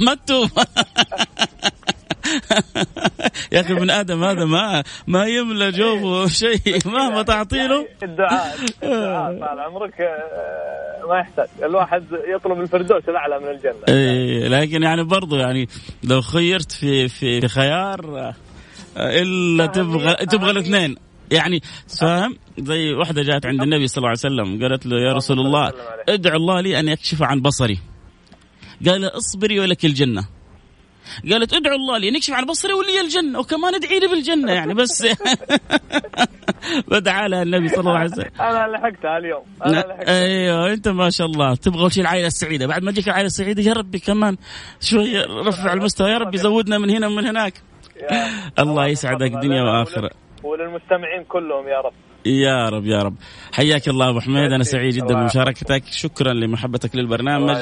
مكتوب. 0.00 0.48
يا 3.52 3.60
أخي 3.60 3.72
ابن 3.72 3.90
آدم 3.90 4.24
هذا 4.24 4.44
ما 4.44 4.82
ما 5.06 5.26
يملى 5.26 5.70
جوفه 5.70 6.26
شيء 6.26 6.78
مهما 6.86 7.22
تعطي 7.22 7.66
له 7.66 7.86
الدعاء 8.02 8.56
الدعاء 8.82 9.38
طال 9.46 9.60
عمرك 9.60 10.00
آه، 10.00 11.06
ما 11.08 11.18
يحتاج. 11.18 11.46
الواحد 11.62 12.04
يطلب 12.36 12.60
الفردوس 12.60 13.08
الأعلى 13.08 13.38
من 13.38 13.48
الجنة. 13.48 13.84
اي 13.88 14.48
لكن 14.48 14.82
يعني 14.82 15.04
برضه 15.04 15.38
يعني 15.38 15.68
لو 16.04 16.20
خيرت 16.20 16.72
في 16.72 17.08
في 17.08 17.48
خيار 17.48 18.18
آه، 18.18 19.22
إلا 19.22 19.66
تبغى 19.66 20.14
تبغى 20.14 20.50
الاثنين. 20.50 20.96
يعني 21.30 21.60
فاهم؟ 22.00 22.36
زي 22.58 22.92
واحدة 22.92 23.22
جاءت 23.22 23.46
عند 23.46 23.62
النبي 23.62 23.86
صلى 23.86 23.98
الله 23.98 24.08
عليه 24.08 24.18
وسلم 24.18 24.62
قالت 24.62 24.86
له 24.86 24.96
يا 25.00 25.12
رسول 25.12 25.40
الله 25.40 25.72
ادعو 26.08 26.36
الله 26.36 26.60
لي 26.60 26.80
أن 26.80 26.88
يكشف 26.88 27.22
عن 27.22 27.40
بصري. 27.40 27.78
قال 28.86 29.04
اصبري 29.04 29.60
ولك 29.60 29.84
الجنة. 29.84 30.35
قالت 31.32 31.52
ادعو 31.54 31.74
الله 31.74 31.98
لي 31.98 32.10
نكشف 32.10 32.32
عن 32.32 32.44
بصري 32.44 32.72
ولي 32.72 33.00
الجنة 33.00 33.38
وكمان 33.38 33.74
ادعي 33.74 34.00
لي 34.00 34.06
بالجنة 34.06 34.52
يعني 34.52 34.74
بس 34.74 35.06
بدعا 36.90 37.28
لها 37.28 37.42
النبي 37.42 37.68
صلى 37.68 37.80
الله 37.80 37.98
عليه 37.98 38.10
وسلم. 38.10 38.30
أنا 38.40 38.66
لحقتها 38.72 39.18
اليوم 39.18 39.42
أنا 39.66 39.80
لحقتها. 39.80 40.24
أيوه 40.24 40.72
أنت 40.72 40.88
ما 40.88 41.10
شاء 41.10 41.26
الله. 41.26 41.54
تبغى 41.54 41.90
شيء 41.90 42.02
العائلة 42.02 42.26
السعيدة. 42.26 42.66
بعد 42.66 42.82
ما 42.82 42.90
تجيك 42.92 43.08
العائلة 43.08 43.26
السعيدة 43.26 43.62
يا 43.62 43.72
ربي 43.72 43.98
كمان 43.98 44.36
شوية 44.80 45.24
رفع 45.26 45.72
المستوى 45.72 46.10
يا 46.10 46.18
ربي 46.18 46.38
زودنا 46.38 46.78
من 46.78 46.90
هنا 46.90 47.06
ومن 47.06 47.26
هناك. 47.26 47.54
الله 48.58 48.86
يسعدك 48.86 49.30
دنيا 49.30 49.62
وآخرة. 49.62 50.10
وللمستمعين 50.42 51.24
كلهم 51.28 51.68
يا 51.68 51.80
رب. 51.80 51.92
يا 52.26 52.68
رب 52.68 52.86
يا 52.86 53.02
رب. 53.02 53.14
حياك 53.52 53.88
الله 53.88 54.10
أبو 54.10 54.20
حميد 54.20 54.52
أنا 54.52 54.64
سعيد 54.64 54.94
جدا 54.94 55.14
بمشاركتك. 55.14 55.82
شكرا 55.90 56.32
لمحبتك 56.32 56.96
للبرنامج. 56.96 57.56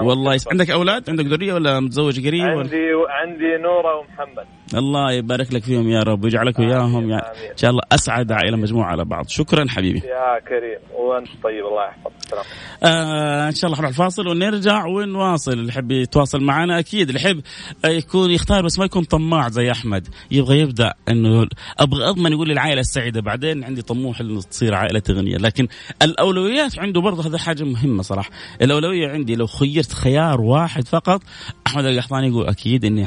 والله 0.00 0.34
يس... 0.34 0.48
عندك 0.48 0.70
أولاد؟ 0.70 1.10
عندك 1.10 1.24
ذرية 1.24 1.54
ولا 1.54 1.80
متزوج 1.80 2.26
قريب؟ 2.26 2.44
عندي. 2.44 2.76
عندي 3.08 3.62
نورة 3.62 3.98
ومحمد. 3.98 4.46
الله 4.74 5.12
يبارك 5.12 5.54
لك 5.54 5.62
فيهم 5.62 5.88
يا 5.88 6.02
رب 6.02 6.24
ويجعلك 6.24 6.58
وياهم 6.58 7.10
يعني 7.10 7.50
إن 7.50 7.56
شاء 7.56 7.70
الله 7.70 7.82
أسعد 7.92 8.32
عائله 8.32 8.56
مجموعة 8.56 8.86
على 8.86 9.04
بعض. 9.04 9.28
شكرا 9.28 9.66
حبيبي. 9.68 9.98
يا 9.98 10.40
كريم 10.48 10.78
وأنت 10.94 11.28
طيب 11.44 11.66
الله 11.66 11.84
يحفظك. 11.88 12.46
آه 12.82 13.48
إن 13.48 13.54
شاء 13.54 13.66
الله 13.70 13.78
نروح 13.78 13.88
الفاصل 13.88 14.28
ونرجع 14.28 14.86
ونواصل. 14.86 15.52
اللي 15.52 15.68
يحب 15.68 15.90
يتواصل 15.90 16.40
معنا 16.42 16.78
أكيد 16.78 17.08
اللي 17.08 17.20
يحب 17.20 17.40
يكون 17.84 18.30
يختار 18.30 18.64
بس 18.64 18.78
ما 18.78 18.84
يكون 18.84 19.04
طماع 19.04 19.48
زي 19.48 19.70
أحمد 19.70 20.08
يبغى 20.30 20.60
يبدأ 20.60 20.94
إنه 21.08 21.46
أبغى 21.78 22.08
أضمن 22.08 22.32
يقول 22.32 22.50
العائله 22.50 22.80
السعيدة 22.80 23.20
بعدين 23.20 23.64
عندي 23.64 23.82
طموح 23.82 24.20
إنه 24.20 24.40
تصير 24.40 24.74
عائلة 24.74 25.02
غنيه 25.10 25.36
لكن 25.36 25.68
الأولويات 26.02 26.78
عنده 26.78 27.00
برضه 27.00 27.26
هذا 27.28 27.38
حاجة 27.38 27.64
مهمة 27.64 28.02
صراحة. 28.02 28.30
الأولوية 28.62 29.08
عندي 29.08 29.36
لو 29.36 29.46
خيرت 29.46 29.92
خيار 29.92 30.40
واحد 30.40 30.88
فقط 30.88 31.22
أحمد 31.66 31.84
القحطاني 31.84 32.28
يقول 32.28 32.46
أكيد 32.46 32.84
إني 32.84 33.06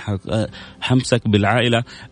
حمسك 0.81 1.27
بالعائله 1.27 1.56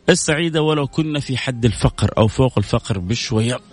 السعيدة 0.10 0.62
ولو 0.62 0.88
كنا 0.88 1.20
في 1.20 1.38
حد 1.38 1.66
الفقر 1.66 2.12
أو 2.18 2.28
فوق 2.28 2.54
الفقر 2.58 3.00
بشوية. 3.00 3.60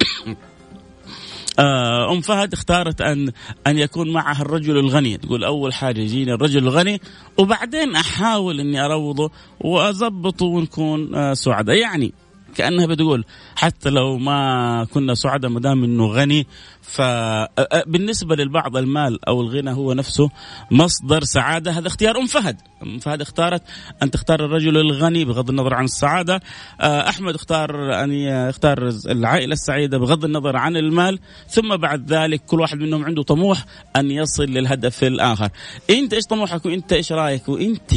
أم 2.11 2.21
فهد 2.21 2.53
اختارت 2.53 3.01
ان 3.01 3.33
أن 3.67 3.79
يكون 3.79 4.13
معها 4.13 4.43
الرجل 4.43 4.79
الغني. 4.79 5.17
تقول 5.17 5.45
أول 5.45 5.75
حاجة 5.75 6.01
يجيني 6.01 6.35
الرجل 6.35 6.63
الغني 6.63 7.01
وبعدين 7.39 7.97
أحاول 7.97 8.61
إني 8.61 8.85
أروضه 8.85 9.31
واظبطه 9.61 10.47
ونكون 10.47 11.35
سعداء. 11.35 11.77
يعني 11.77 12.13
كأنها 12.55 12.87
بتقول 12.87 13.25
حتى 13.57 13.91
لو 13.91 14.19
ما 14.19 14.87
كنا 14.95 15.15
سعداء 15.15 15.51
ما 15.51 15.61
دام 15.61 15.85
إنه 15.85 16.07
غني 16.07 16.47
فبالنسبه 16.83 18.37
للبعض 18.37 18.77
المال 18.77 19.25
أو 19.29 19.41
الغنى 19.41 19.71
هو 19.71 19.93
نفسه 19.93 20.31
مصدر 20.71 21.25
سعادة. 21.25 21.71
هذا 21.71 21.89
اختيار 21.89 22.19
أم 22.19 22.27
فهد. 22.27 22.57
أم 22.83 22.99
فهد 22.99 23.21
اختارت 23.21 23.63
أن 24.03 24.11
تختار 24.11 24.45
الرجل 24.45 24.77
الغني 24.77 25.25
بغض 25.25 25.51
النظر 25.51 25.75
عن 25.75 25.85
السعادة. 25.85 26.41
أحمد 26.81 27.35
اختار 27.35 28.03
أن 28.05 28.13
يختار 28.13 28.89
العائلة 29.07 29.53
السعيدة 29.53 29.99
بغض 29.99 30.25
النظر 30.25 30.57
عن 30.57 30.77
المال. 30.77 31.19
ثم 31.49 31.77
بعد 31.77 32.13
ذلك 32.13 32.45
كل 32.45 32.61
واحد 32.61 32.79
منهم 32.79 33.05
عنده 33.05 33.23
طموح 33.23 33.65
أن 33.97 34.11
يصل 34.11 34.45
للهدف 34.45 35.05
الآخر. 35.05 35.49
إنت 35.91 36.15
إيش 36.15 36.25
طموحك 36.25 36.67
وإنت 36.67 36.93
إيش 36.93 37.13
رأيك؟ 37.13 37.49
وإنت 37.49 37.95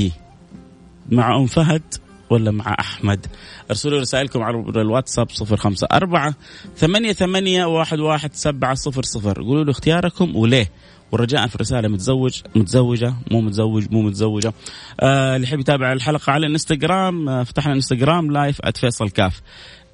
مع 1.09 1.37
أم 1.37 1.45
فهد؟ 1.45 2.04
ولا 2.29 2.51
مع 2.51 2.75
أحمد؟ 2.79 3.25
ارسلوا 3.69 3.99
رسائلكم 3.99 4.43
على 4.43 4.57
الواتساب 4.57 5.29
صفر 5.29 5.57
خمسة 5.57 5.87
أربعة 5.91 6.35
ثمانية 6.77 7.13
ثمانية 7.13 7.65
واحد 7.65 7.99
واحد 7.99 8.33
سبعة 8.33 8.73
صفر 8.73 9.03
صفر. 9.03 9.41
قولوا 9.41 9.63
له 9.63 9.71
اختياركم 9.71 10.35
وليه؟ 10.35 10.71
ورجاء 11.11 11.47
في 11.47 11.55
الرسالة 11.55 11.87
متزوج 11.87 12.41
متزوجة 12.55 13.13
مو 13.31 13.41
متزوج 13.41 13.91
مو 13.91 14.01
متزوجة. 14.01 14.53
آه 14.99 15.35
اللي 15.35 15.47
يحب 15.47 15.59
يتابع 15.59 15.93
الحلقة 15.93 16.31
على 16.31 16.47
الإنستغرام 16.47 17.29
آه 17.29 17.43
فتحنا 17.43 17.71
الإنستغرام 17.71 18.31
لايف 18.31 18.61
@فيصل 18.75 19.09
كاف. 19.09 19.41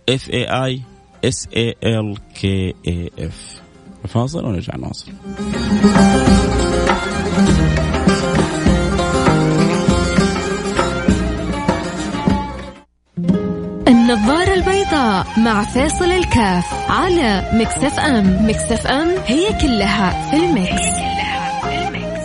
اف 0.10 0.30
اي 0.30 0.66
اي 0.66 0.82
اس 1.26 1.48
اي 1.56 1.76
ال 1.84 2.18
كي 2.42 2.74
اي 2.88 3.12
اف 3.20 3.62
فاصل 4.08 4.46
ونرجع 4.46 4.76
نواصل. 4.78 5.12
النظارة 14.12 14.54
البيضاء 14.54 15.28
مع 15.38 15.64
فاصل 15.64 16.06
الكاف 16.06 16.92
على 16.92 17.50
مكسف 17.54 18.00
أم. 18.00 18.48
مكسف 18.50 18.88
أم 18.88 19.08
هي 19.26 19.54
كلها 19.62 20.30
في 20.32 20.38
المكس, 20.38 20.82
هي 20.82 20.92
كلها 20.92 21.62
في 21.62 21.88
المكس. 21.88 22.22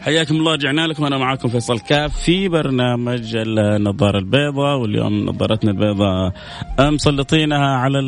حياكم 0.00 0.36
الله 0.36 0.52
رجعنا 0.52 0.86
لكم. 0.86 1.04
أنا 1.04 1.18
معاكم 1.18 1.48
فيصل 1.48 1.80
كاف 1.80 2.18
في 2.18 2.48
برنامج 2.48 3.36
النظارة 3.36 4.18
البيضاء 4.18 4.78
واليوم 4.78 5.26
نظارتنا 5.26 5.70
البيضاء 5.70 6.32
مسلطينها 6.80 7.76
على 7.76 7.98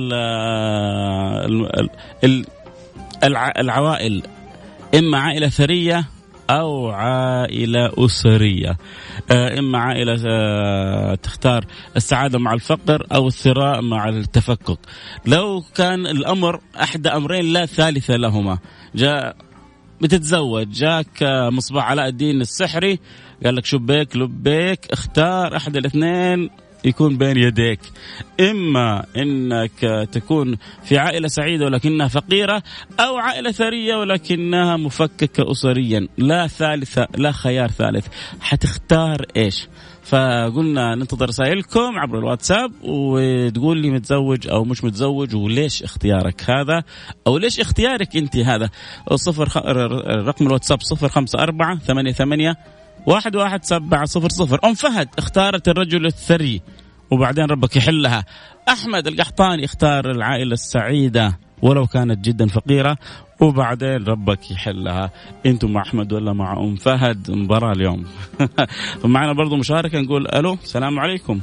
العوائل 3.59 4.23
إما 4.95 5.18
عائلة 5.18 5.49
ثرية 5.49 6.17
أو 6.50 6.90
عائلة 6.90 7.93
أسرية. 7.99 8.78
آه، 9.31 9.59
إما 9.59 9.78
عائلة 9.78 10.23
آه، 10.26 11.14
تختار 11.14 11.64
السعادة 11.97 12.38
مع 12.38 12.52
الفقر 12.55 13.07
أو 13.14 13.28
الثراء 13.28 13.83
مع 13.83 14.09
التفكك. 14.09 14.78
لو 15.26 15.62
كان 15.75 16.07
الأمر 16.07 16.61
أحد 16.83 17.07
أمرين 17.07 17.52
لا 17.52 17.67
ثالث 17.67 18.11
لهما. 18.11 18.59
جاء 18.95 19.37
بتتزوج 20.00 20.69
جاك 20.69 21.23
مصباح 21.52 21.90
علاء 21.90 22.09
الدين 22.09 22.40
السحري. 22.40 22.99
قال 23.45 23.57
لك 23.57 23.64
شبيك 23.64 24.17
لبيك 24.17 24.81
اختار 24.90 25.57
أحد 25.57 25.76
الاثنين 25.76 26.50
يكون 26.85 27.18
بين 27.18 27.37
يديك. 27.37 27.80
إما 28.40 29.04
إنك 29.16 30.08
تكون 30.12 30.56
في 30.85 30.99
عائلة 30.99 31.28
سعيدة 31.28 31.64
ولكنها 31.64 32.08
فقيرة 32.08 32.62
أو 33.00 33.16
عائلة 33.16 33.52
ثرية 33.52 33.97
ولكنها 33.97 34.76
مفككة 34.76 35.50
اسريا. 35.50 36.08
لا 36.18 36.47
ثالثه 36.47 37.08
لا 37.16 37.32
خيار 37.32 37.68
ثالث. 37.70 38.06
حتختار 38.40 39.26
إيش؟ 39.37 39.68
فقلنا 40.02 40.94
ننتظر 40.94 41.28
رسائلكم 41.28 41.99
عبر 41.99 42.18
الواتساب 42.18 42.73
وتقول 42.82 43.78
لي 43.78 43.90
متزوج 43.90 44.49
أو 44.49 44.64
مش 44.64 44.85
متزوج 44.85 45.35
وليش 45.37 45.82
اختيارك 45.82 46.50
هذا؟ 46.50 46.82
أو 47.26 47.38
ليش 47.38 47.61
اختيارك 47.61 48.16
أنت 48.16 48.37
هذا؟ 48.37 48.70
صفر 49.14 49.49
خ... 49.49 49.56
رقم 50.26 50.47
الواتساب 50.47 50.80
صفر 50.80 51.08
خمسة 51.08 51.38
أربعة 51.38 51.78
ثمانية 51.78 52.12
ثمانية 52.12 52.56
واحد 53.09 53.37
واحد 53.37 53.65
سبعة 53.65 54.05
صفر 54.05 54.29
صفر. 54.29 54.59
أم 54.65 54.75
فهد 54.75 55.09
اختارت 55.19 55.69
الرجل 55.69 56.07
الثري 56.07 56.61
وبعدين 57.11 57.45
ربك 57.45 57.77
يحلها. 57.77 58.25
أحمد 58.69 59.07
القحطاني 59.07 59.65
اختار 59.65 60.11
العائلة 60.11 60.53
السعيدة 60.53 61.38
ولو 61.62 61.87
كانت 61.87 62.25
جدا 62.25 62.47
فقيرة 62.47 62.97
وبعدين 63.41 64.05
ربك 64.05 64.50
يحلها. 64.50 65.11
أنتم 65.47 65.73
مع 65.73 65.83
أحمد 65.83 66.12
ولا 66.12 66.33
مع 66.33 66.53
أم 66.53 66.77
فهد؟ 66.77 67.31
مباراة 67.31 67.73
اليوم. 67.73 68.05
معنا 69.05 69.33
برضو 69.33 69.57
مشاركة 69.57 70.00
نقول 70.00 70.27
ألو 70.27 70.55
السلام 70.55 70.99
عليكم. 70.99 71.41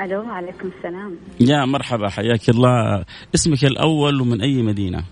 ألو 0.00 0.22
عليكم 0.22 0.70
السلام. 0.78 1.16
يا 1.40 1.64
مرحبا 1.64 2.08
حياك 2.08 2.48
الله. 2.48 3.04
اسمك 3.34 3.64
الأول 3.64 4.20
ومن 4.20 4.40
أي 4.40 4.62
مدينة؟ 4.62 5.04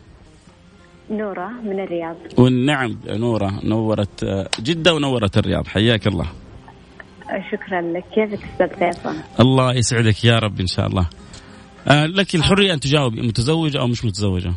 نورة 1.10 1.48
من 1.48 1.80
الرياض. 1.80 2.16
والنعم 2.38 2.98
نورة 3.06 3.60
نورت 3.64 4.24
جدة 4.60 4.94
ونورت 4.94 5.38
الرياض. 5.38 5.66
حياك 5.66 6.06
الله. 6.06 6.26
شكرا 7.52 7.80
لك. 7.80 8.04
كيفك 8.14 8.44
أستاذ 8.52 8.68
فيصل؟ 8.78 9.14
الله 9.40 9.74
يسعدك 9.74 10.24
يا 10.24 10.38
رب 10.38 10.60
إن 10.60 10.66
شاء 10.66 10.86
الله. 10.86 11.06
آه 11.88 12.06
لك 12.06 12.34
الحرية 12.34 12.74
أن 12.74 12.80
تجاوبي 12.80 13.20
متزوجة 13.20 13.80
أو 13.80 13.86
مش 13.86 14.04
متزوجة؟ 14.04 14.52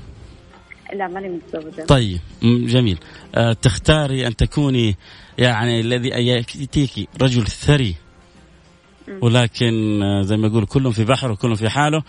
لا 0.93 1.07
ماني 1.07 1.29
متزوجة. 1.29 1.85
طيب 1.85 2.19
جميل. 2.43 2.97
آه 3.35 3.53
تختاري 3.53 4.27
أن 4.27 4.35
تكوني 4.35 4.95
يعني 5.37 5.79
الذي 5.79 6.09
يأتيك 6.09 7.09
رجل 7.21 7.47
ثري. 7.47 7.95
ولكن 9.21 10.03
آه، 10.03 10.21
زي 10.21 10.37
ما 10.37 10.47
يقول 10.47 10.65
كلهم 10.65 10.91
في 10.91 11.05
بحر 11.05 11.31
وكلهم 11.31 11.55
في 11.55 11.69
حاله 11.69 12.03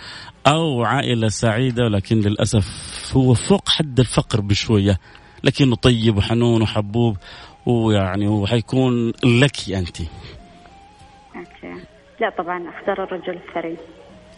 أو 0.47 0.85
عائلة 0.85 1.29
سعيدة 1.29 1.85
ولكن 1.85 2.21
للأسف 2.21 2.67
هو 3.17 3.35
فوق 3.35 3.69
حد 3.69 4.01
الفقر 4.01 4.41
بشوية. 4.41 4.99
لكنه 5.45 5.77
طيب 5.77 6.17
وحنون 6.17 6.63
وحبوب 6.63 7.17
ويعني 7.67 8.29
وحيكون 8.29 9.13
لك 9.25 9.71
أنت. 9.71 10.01
okay. 11.37 11.83
لا 12.21 12.31
طبعا 12.39 12.65
اختار 12.69 13.05
الرجل 13.05 13.41
الثري 13.49 13.77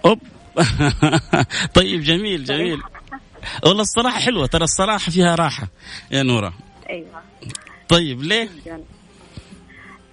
أوب. 0.05 0.19
طيب 1.79 2.01
جميل 2.01 2.45
جميل. 2.45 2.81
والله 3.67 3.83
الصراحة 3.83 4.21
حلوة 4.21 4.47
ترى 4.47 4.65
الصراحة 4.65 5.11
فيها 5.11 5.35
راحة. 5.35 5.69
يا 6.11 6.23
نورة. 6.23 6.53
أيوة. 6.91 7.23
طيب 7.89 8.23
ليه؟ 8.23 8.49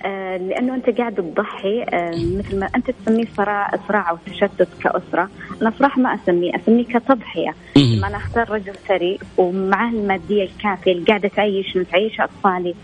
آه 0.05 0.37
لأنه 0.37 0.75
أنت 0.75 0.89
قاعد 0.89 1.15
تضحي 1.15 1.83
آه 1.83 2.11
مثل 2.11 2.59
ما 2.59 2.69
أنت 2.75 2.91
تسميه 2.91 3.25
صراع 3.37 3.71
صراع 3.87 4.09
أو 4.09 4.17
تشتت 4.25 4.67
كأسرة، 4.83 5.29
أنا 5.61 5.73
صراحة 5.79 6.01
ما 6.01 6.15
أسميه، 6.15 6.51
أسميه 6.55 6.85
كتضحية، 6.85 7.55
لما 7.75 8.07
أنا 8.07 8.17
أختار 8.17 8.49
رجل 8.49 8.73
ثري 8.87 9.19
ومعاه 9.37 9.89
المادية 9.91 10.43
الكافية 10.43 10.91
اللي 10.91 11.05
قاعدة 11.05 11.27
تعيشني 11.27 11.83
تعيش 11.83 12.21
أطفالي 12.21 12.75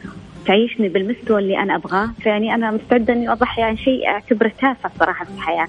تعيشني 0.46 0.90
بالمستوى 0.90 1.42
اللي 1.42 1.58
أنا 1.58 1.76
أبغاه، 1.76 2.10
فيعني 2.22 2.56
أنا 2.56 2.72
مستعدة 2.72 3.14
إني 3.14 3.32
أضحي 3.32 3.62
عن 3.62 3.78
شيء 3.78 4.08
اعتبره 4.08 4.52
تافه 4.62 4.90
صراحة 5.00 5.26
في 5.26 5.32
الحياة. 5.32 5.68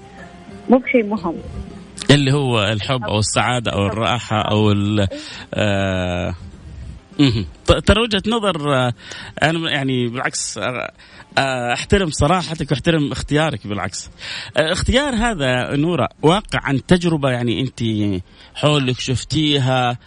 مو 0.69 0.77
بشيء 0.77 1.03
مهم. 1.05 1.35
اللي 2.11 2.33
هو 2.33 2.63
الحب 2.63 3.03
أو 3.03 3.19
السعادة 3.19 3.71
أو 3.71 3.87
الراحة 3.87 4.41
أو 4.41 4.71
ال 4.71 5.07
آه 5.53 6.33
ترى 7.85 8.01
وجهة 8.01 8.23
نظر 8.27 8.91
أنا 9.43 9.71
يعني 9.71 10.07
بالعكس 10.07 10.59
احترم 11.37 12.09
صراحتك 12.09 12.71
واحترم 12.71 13.11
اختيارك 13.11 13.67
بالعكس. 13.67 14.11
اختيار 14.57 15.13
هذا 15.15 15.75
نورة 15.75 16.09
واقع 16.21 16.59
عن 16.63 16.85
تجربة 16.85 17.29
يعني 17.29 17.61
انت 17.61 17.79
حولك 18.55 18.99
شفتيها 18.99 19.97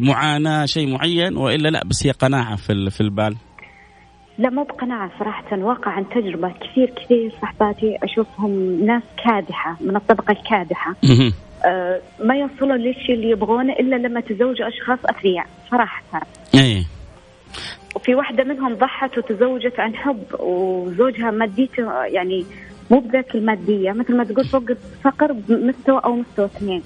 معاناة 0.00 0.66
شيء 0.66 0.92
معين 0.92 1.36
وإلا 1.36 1.68
لا 1.68 1.84
بس 1.84 2.06
هي 2.06 2.10
قناعة 2.10 2.56
في 2.56 2.90
في 2.90 3.00
البال؟ 3.00 3.36
لا 4.38 4.50
مو 4.50 4.64
بقناعة 4.64 5.10
صراحة 5.18 5.58
واقع 5.58 5.90
عن 5.90 6.08
تجربة. 6.08 6.48
كثير 6.48 6.90
كثير 7.04 7.32
صحباتي 7.42 7.98
أشوفهم 8.02 8.84
ناس 8.86 9.02
كادحة 9.24 9.76
من 9.80 9.96
الطبقة 9.96 10.32
الكادحة. 10.32 10.94
آه 11.66 12.00
ما 12.24 12.34
يوصلوا 12.34 12.76
للشيء 12.76 13.14
اللي 13.14 13.30
يبغونه 13.30 13.72
إلا 13.72 13.96
لما 13.96 14.20
تزوجوا 14.20 14.68
أشخاص 14.68 14.98
أثرياء 15.04 15.46
صراحة. 15.70 16.02
أي 16.54 16.84
وفي 17.94 18.14
واحدة 18.14 18.44
منهم 18.44 18.74
ضحت 18.74 19.18
وتزوجت 19.18 19.80
عن 19.80 19.96
حب 19.96 20.22
وزوجها 20.38 21.30
ماديته 21.30 22.04
يعني 22.04 22.44
مو 22.90 22.98
بذاك 22.98 23.34
المادية 23.34 23.92
مثل 23.92 24.16
ما 24.16 24.24
تقول 24.24 24.44
فوق 24.44 24.64
الفقر 24.70 25.32
بمستوى 25.32 26.00
أو 26.04 26.16
مستوى 26.16 26.44
اثنين. 26.44 26.82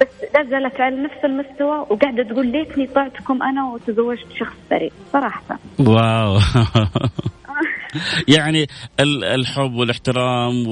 بس 0.00 0.08
لا 0.34 0.44
زالت 0.50 0.80
على 0.80 0.96
نفس 0.96 1.24
المستوى 1.24 1.86
وقاعدة 1.90 2.22
تقول 2.22 2.46
ليتني 2.46 2.86
طعتكم 2.86 3.42
أنا 3.42 3.64
وتزوجت 3.64 4.26
شخص 4.38 4.56
ثري 4.70 4.90
صراحة. 5.12 5.58
واو. 5.78 6.38
يعني 8.36 8.66
الحب 9.00 9.74
والاحترام 9.74 10.68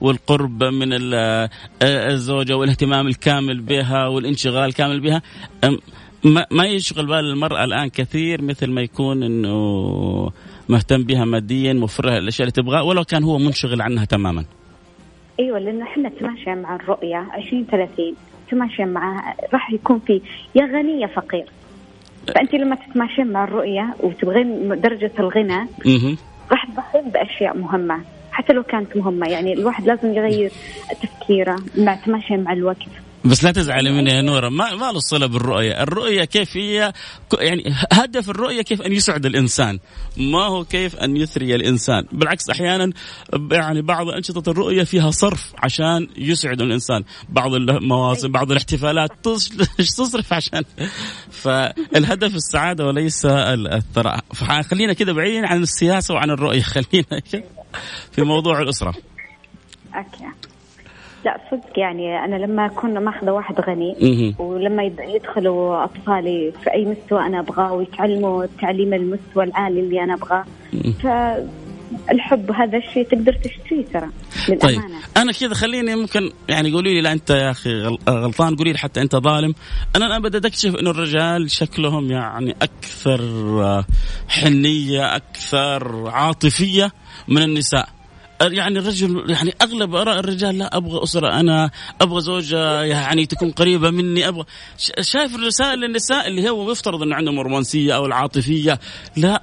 والقرب 0.00 0.64
من 0.64 0.88
الزوجة 1.82 2.56
والاهتمام 2.56 3.06
الكامل 3.06 3.60
بها 3.60 4.06
والانشغال 4.06 4.64
الكامل 4.64 5.00
بها 5.00 5.22
ما 6.24 6.64
يشغل 6.64 7.06
بال 7.06 7.30
المرأة 7.32 7.64
الآن 7.64 7.88
كثير 7.88 8.42
مثل 8.42 8.70
ما 8.70 8.80
يكون 8.80 9.22
إنه 9.22 10.30
مهتم 10.68 11.02
بها 11.02 11.24
ماديا 11.24 11.72
موفرها 11.72 12.18
الاشياء 12.18 12.48
اللي 12.48 12.62
تبغاها 12.62 12.82
ولو 12.82 13.04
كان 13.04 13.24
هو 13.24 13.38
منشغل 13.38 13.82
عنها 13.82 14.04
تماما. 14.04 14.44
أيوه 15.40 15.58
لأن 15.58 15.82
إحنا 15.82 16.08
تماشى 16.08 16.54
مع 16.54 16.76
الرؤية 16.76 17.16
20 17.46 17.64
30 17.64 18.14
تتماشين 18.48 18.88
معاه 18.88 19.34
راح 19.52 19.72
يكون 19.72 19.98
في 20.06 20.20
يا 20.54 20.64
غني 20.64 21.00
يا 21.00 21.06
فقير. 21.06 21.46
فأنت 22.34 22.54
لما 22.54 22.76
تتماشين 22.76 23.26
مع 23.26 23.44
الرؤية 23.44 23.94
وتبغين 24.00 24.80
درجة 24.80 25.12
الغنى 25.18 25.66
راح 26.52 26.64
تضحين 26.64 27.10
بأشياء 27.10 27.56
مهمة. 27.56 28.00
حتى 28.32 28.52
لو 28.52 28.62
كانت 28.62 28.96
مهمة 28.96 29.28
يعني 29.28 29.52
الواحد 29.52 29.86
لازم 29.86 30.14
يغير 30.14 30.52
تفكيره 31.02 31.56
مع 31.78 31.94
تماشين 31.94 32.44
مع 32.44 32.52
الوقت. 32.52 33.07
بس 33.24 33.44
لا 33.44 33.50
تزعلي 33.50 33.90
مني 33.90 34.10
يا 34.10 34.22
نورة. 34.22 34.48
ما 34.48 34.74
ما 34.74 34.92
له 34.92 34.98
صلة 34.98 35.26
بالرؤية. 35.26 35.82
الرؤية 35.82 36.24
كيف 36.24 36.56
هي؟ 36.56 36.92
يعني 37.38 37.74
هدف 37.92 38.30
الرؤية 38.30 38.62
كيف 38.62 38.82
أن 38.82 38.92
يسعد 38.92 39.26
الإنسان. 39.26 39.78
ما 40.16 40.44
هو 40.44 40.64
كيف 40.64 40.96
أن 40.96 41.16
يثري 41.16 41.54
الإنسان. 41.54 42.06
بالعكس 42.12 42.50
أحيانا 42.50 42.92
يعني 43.52 43.82
بعض 43.82 44.08
أنشطة 44.08 44.50
الرؤية 44.50 44.84
فيها 44.84 45.10
صرف 45.10 45.52
عشان 45.58 46.08
يسعد 46.16 46.60
الإنسان. 46.60 47.04
بعض 47.28 47.54
المواسم 47.54 48.32
بعض 48.32 48.50
الاحتفالات 48.50 49.10
تصرف 49.96 50.32
عشان. 50.32 50.62
فالهدف 51.30 52.34
السعادة 52.34 52.86
وليس 52.86 53.26
الثراء. 53.26 54.20
فخلينا 54.34 54.92
كده 54.92 55.12
بعيدين 55.12 55.44
عن 55.44 55.62
السياسة 55.62 56.14
وعن 56.14 56.30
الرؤية. 56.30 56.62
خلينا 56.78 57.20
في 58.12 58.22
موضوع 58.22 58.60
الأسرة. 58.62 58.94
أوكي. 59.94 60.47
لا 61.24 61.40
صدق 61.50 61.78
يعني 61.78 62.24
أنا 62.24 62.36
لما 62.36 62.66
أكون 62.66 62.98
ماخذة 62.98 63.30
واحد 63.30 63.60
غني 63.60 64.34
ولما 64.38 64.82
يدخلوا 65.00 65.84
اطفالي 65.84 66.52
في 66.64 66.72
أي 66.72 66.84
مستوى 66.84 67.26
أنا 67.26 67.40
أبغاه 67.40 67.72
ويتعلموا 67.72 68.44
التعليم 68.44 68.94
المستوى 68.94 69.44
العالي 69.44 69.80
اللي 69.80 70.04
أنا 70.04 70.14
أبغاه 70.14 70.44
ف 71.02 71.06
الحب 72.10 72.52
هذا 72.52 72.78
الشيء 72.78 73.06
تقدر 73.06 73.32
تشتريه 73.32 73.84
ترى 73.84 74.08
طيب 74.60 74.80
أنا 75.16 75.32
كذا 75.32 75.54
خليني 75.54 75.96
ممكن 75.96 76.30
يعني 76.48 76.72
قولي 76.72 76.94
لي 76.94 77.00
لا 77.00 77.12
أنت 77.12 77.30
يا 77.30 77.50
أخي 77.50 77.82
غلطان 78.08 78.56
قولي 78.56 78.72
لي 78.72 78.78
حتى 78.78 79.00
أنت 79.00 79.16
ظالم. 79.16 79.54
أنا 79.96 80.06
الآن 80.06 80.22
بدأت 80.22 80.44
أكتشف 80.44 80.76
إنه 80.76 80.90
الرجال 80.90 81.50
شكلهم 81.50 82.10
يعني 82.10 82.56
أكثر 82.62 83.84
حنية 84.28 85.16
أكثر 85.16 86.10
عاطفية 86.10 86.92
من 87.28 87.42
النساء. 87.42 87.97
يعني 88.40 88.78
الرجل 88.78 89.30
يعني 89.30 89.54
أغلب 89.62 89.94
آراء 89.94 90.18
الرجال 90.18 90.58
لا 90.58 90.76
أبغى 90.76 91.02
أسرة 91.02 91.40
أنا 91.40 91.70
أبغى 92.00 92.20
زوجة 92.20 92.82
يعني 92.82 93.26
تكون 93.26 93.50
قريبة 93.50 93.90
مني 93.90 94.28
أبغى. 94.28 94.44
شايف 95.00 95.34
الرسائل 95.34 95.78
للنساء 95.78 96.28
اللي 96.28 96.50
هو 96.50 96.72
يفترض 96.72 97.02
انه 97.02 97.14
عندهم 97.14 97.40
الرومانسيه 97.40 97.96
أو 97.96 98.06
العاطفية؟ 98.06 98.80
لا 99.16 99.42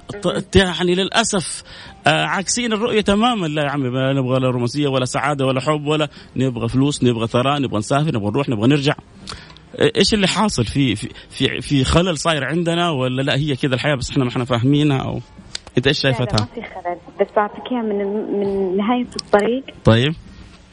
يعني 0.54 0.94
للأسف 0.94 1.62
آه، 2.06 2.24
عاكسين 2.24 2.72
الرؤية 2.72 3.00
تماما. 3.00 3.46
لا 3.46 3.62
يا 3.62 3.70
عمي 3.70 3.90
ما 3.90 4.12
نبغى 4.12 4.40
لا 4.40 4.50
رومانسية 4.50 4.88
ولا 4.88 5.04
سعادة 5.04 5.46
ولا 5.46 5.60
حب 5.60 5.86
ولا 5.86 6.08
نبغى 6.36 6.68
فلوس 6.68 7.02
نبغى 7.04 7.26
ثراء 7.26 7.60
نبغى 7.60 7.78
نسافر 7.78 8.14
نبغى 8.14 8.30
نروح 8.30 8.48
نبغى 8.48 8.68
نرجع. 8.68 8.94
إيش 9.96 10.14
اللي 10.14 10.28
حاصل 10.28 10.64
في 10.64 10.96
في 10.96 11.08
في, 11.30 11.60
في 11.60 11.84
خلل 11.84 12.18
صاير 12.18 12.44
عندنا 12.44 12.90
ولا 12.90 13.22
لا؟ 13.22 13.36
هي 13.36 13.56
كذا 13.56 13.74
الحياة 13.74 13.94
بس 13.94 14.10
إحنا 14.10 14.24
ما 14.24 14.30
إحنا 14.30 14.44
فاهمينها 14.44 14.98
أو 14.98 15.20
إنت 15.78 15.86
إيش 15.86 16.00
شايفتها؟ 16.00 16.40
ما 16.40 16.46
في 16.54 16.62
خلل. 16.62 16.96
بس 17.20 17.26
بعطيك 17.36 17.72
إياها 17.72 17.82
من 17.82 17.98
من 18.40 18.76
نهاية 18.76 19.06
الطريق. 19.22 19.64
طيب. 19.84 20.14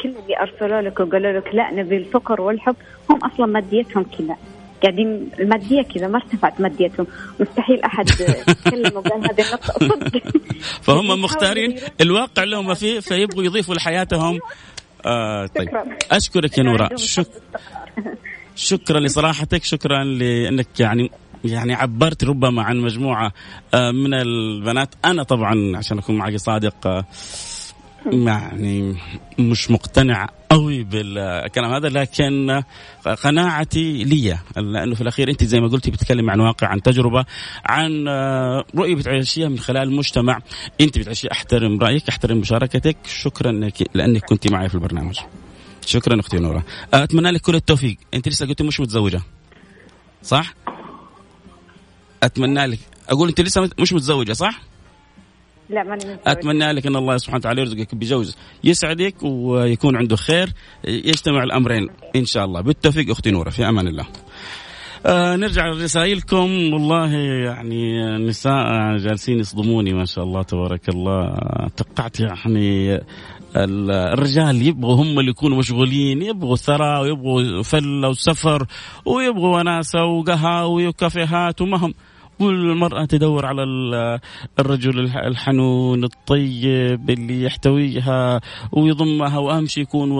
كل 0.01 0.09
اللي 0.09 0.39
أرسلوا 0.41 0.81
لك 0.81 0.99
وقالوا 0.99 1.39
لك 1.39 1.55
لا 1.55 1.71
نبي 1.71 1.97
الفقر 1.97 2.41
والحب 2.41 2.75
هم 3.09 3.19
أصلا 3.25 3.45
ماديتهم 3.45 4.03
كذا. 4.03 4.35
قاعدين 4.83 5.29
المادية 5.39 5.81
كذا 5.81 6.07
ما 6.07 6.17
ارتفعت 6.17 6.61
ماديتهم. 6.61 7.07
مستحيل 7.39 7.81
أحد 7.81 8.09
يتكلم 8.09 8.97
وقال 8.97 9.23
هذه 9.31 9.47
النقطة. 9.47 9.73
صدق. 9.89 10.21
فهم 10.81 11.21
مختارين 11.21 11.75
الواقع 12.01 12.43
اللي 12.43 12.57
هم 12.57 12.73
فيه 12.73 12.99
فيبغوا 12.99 13.43
يضيفوا 13.43 13.75
لحياتهم. 13.75 14.39
آه 15.05 15.45
طيب. 15.45 15.69
أشكرك 16.11 16.57
يا 16.57 16.63
نورا 16.63 16.89
شك... 16.95 17.27
شكرا 18.55 18.99
لصراحتك 18.99 19.63
شكرا 19.63 20.03
لأنك 20.03 20.79
يعني 20.79 21.11
يعني 21.43 21.73
عبرت 21.73 22.23
ربما 22.23 22.63
عن 22.63 22.77
مجموعة 22.77 23.31
آه، 23.73 23.91
من 23.91 24.13
البنات. 24.13 24.95
أنا 25.05 25.23
طبعا 25.23 25.77
عشان 25.77 25.97
أكون 25.97 26.17
معك 26.17 26.35
صادق 26.35 26.87
آه، 26.87 27.05
يعني 28.05 28.95
مش 29.39 29.71
مقتنع 29.71 30.29
قوي 30.49 30.83
بالكلام 30.83 31.73
هذا 31.73 31.89
لكن 31.89 32.63
قناعتي 33.23 34.03
لي 34.03 34.37
لأنه 34.57 34.95
في 34.95 35.01
الأخير 35.01 35.29
أنت 35.29 35.43
زي 35.43 35.59
ما 35.59 35.67
قلتي 35.67 35.91
بتتكلم 35.91 36.29
عن 36.29 36.39
واقع 36.39 36.67
عن 36.67 36.81
تجربة 36.81 37.25
عن 37.65 38.07
آه، 38.07 38.63
رؤية 38.75 38.95
بتعيشيها 38.95 39.49
من 39.49 39.59
خلال 39.59 39.83
المجتمع. 39.83 40.39
أنت 40.81 40.97
بتعيشي 40.97 41.31
أحترم 41.31 41.79
رأيك 41.79 42.09
أحترم 42.09 42.37
مشاركتك. 42.37 42.97
شكرا 43.05 43.51
لك 43.51 43.89
لأنك 43.93 44.25
كنت 44.25 44.51
معي 44.51 44.69
في 44.69 44.75
البرنامج. 44.75 45.19
شكرا 45.85 46.19
أختي 46.19 46.37
نورة. 46.37 46.63
أتمنى 46.93 47.31
لك 47.31 47.41
كل 47.41 47.55
التوفيق. 47.55 47.97
أنت 48.13 48.27
لسه 48.27 48.45
قلتي 48.45 48.63
مش 48.63 48.79
متزوجة 48.79 49.21
صح؟ 50.23 50.53
أتمنى 52.23 52.65
لك. 52.65 52.79
أقول 53.09 53.29
أنت 53.29 53.41
لسه 53.41 53.69
مش 53.79 53.93
متزوجة 53.93 54.33
صح؟ 54.33 54.61
لا 55.69 55.83
ماني 55.83 55.95
متزوجة. 55.95 56.19
أتمنى 56.27 56.71
لك 56.71 56.87
أن 56.87 56.95
الله 56.95 57.17
سبحانه 57.17 57.37
وتعالى 57.37 57.61
يرزقك 57.61 57.95
بجوز 57.95 58.37
يسعدك 58.63 59.15
ويكون 59.23 59.95
عنده 59.95 60.15
خير. 60.15 60.49
يجتمع 60.87 61.43
الأمرين 61.43 61.89
إن 62.15 62.25
شاء 62.25 62.45
الله. 62.45 62.61
بالتوفيق 62.61 63.09
أختي 63.09 63.31
نورة 63.31 63.49
في 63.49 63.69
أمان 63.69 63.87
الله. 63.87 64.05
آه 65.05 65.35
نرجع 65.35 65.67
لرسائلكم. 65.67 66.73
والله 66.73 67.11
يعني 67.45 68.15
النساء 68.15 68.97
جالسين 68.97 69.39
يصدموني 69.39 69.93
ما 69.93 70.05
شاء 70.05 70.23
الله 70.23 70.43
تبارك 70.43 70.89
الله. 70.89 71.35
توقعت 71.77 72.19
يعني 72.19 72.99
الرجال 73.55 74.67
يبغوا 74.67 74.95
هم 74.95 75.19
اللي 75.19 75.31
يكونوا 75.31 75.57
مشغولين 75.57 76.21
يبغوا 76.21 76.55
ثراء 76.55 77.01
ويبغوا 77.01 77.63
فلة 77.63 78.09
وسفر 78.09 78.65
ويبغوا 79.05 79.57
وناسة 79.57 80.03
وقهاوي 80.03 80.87
وكافيهات 80.87 81.61
وما 81.61 81.77
هم. 81.77 81.93
والمرأة 82.39 83.05
تدور 83.05 83.45
على 83.45 83.63
الرجل 84.59 84.99
الحنون 85.15 86.03
الطيب 86.03 87.09
اللي 87.09 87.43
يحتويها 87.43 88.41
ويضمها 88.71 89.37
وأهم 89.37 89.65
شيء 89.65 89.83
يكون 89.83 90.11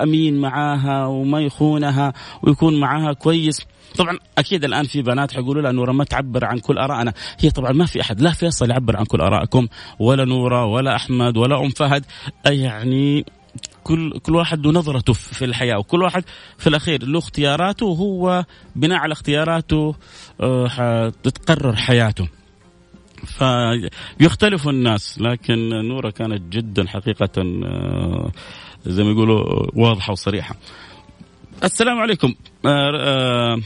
أمين 0.00 0.40
معاها 0.40 1.06
وما 1.06 1.40
يخونها 1.40 2.12
ويكون 2.42 2.80
معاها 2.80 3.12
كويس. 3.12 3.66
طبعا 3.98 4.18
أكيد 4.38 4.64
الآن 4.64 4.84
في 4.84 5.02
بنات 5.02 5.32
حيقولوا 5.32 5.62
لها 5.62 5.72
نورة 5.72 5.92
ما 5.92 6.04
تعبر 6.04 6.44
عن 6.44 6.58
كل 6.58 6.78
آرائنا. 6.78 7.12
هي 7.40 7.50
طبعا 7.50 7.72
ما 7.72 7.86
في 7.86 8.00
أحد 8.00 8.20
لا 8.20 8.30
فيصل 8.30 8.70
يعبر 8.70 8.96
عن 8.96 9.04
كل 9.04 9.20
آرائكم 9.20 9.68
ولا 9.98 10.24
نورة 10.24 10.64
ولا 10.64 10.96
أحمد 10.96 11.36
ولا 11.36 11.60
أم 11.60 11.68
فهد. 11.68 12.04
يعني 12.46 13.24
كل 13.84 14.18
كل 14.18 14.34
واحد 14.34 14.66
له 14.66 14.72
نظرته 14.72 15.12
في 15.12 15.44
الحياة 15.44 15.78
وكل 15.78 16.02
واحد 16.02 16.24
في 16.58 16.66
الأخير 16.66 17.06
له 17.06 17.18
اختياراته 17.18 17.86
وهو 17.86 18.44
بناء 18.76 18.98
على 18.98 19.12
اختياراته 19.12 19.94
آه، 20.40 21.12
تتقرر 21.22 21.76
حياته. 21.76 22.28
فيختلف 23.20 24.68
الناس 24.68 25.18
لكن 25.20 25.68
نورة 25.88 26.10
كانت 26.10 26.52
جدا 26.52 26.88
حقيقة 26.88 27.28
آه، 27.38 28.30
زي 28.86 29.04
ما 29.04 29.10
يقولوا 29.10 29.66
واضحة 29.74 30.12
وصريحة. 30.12 30.56
السلام 31.64 31.98
عليكم. 31.98 32.34
آه، 32.66 33.56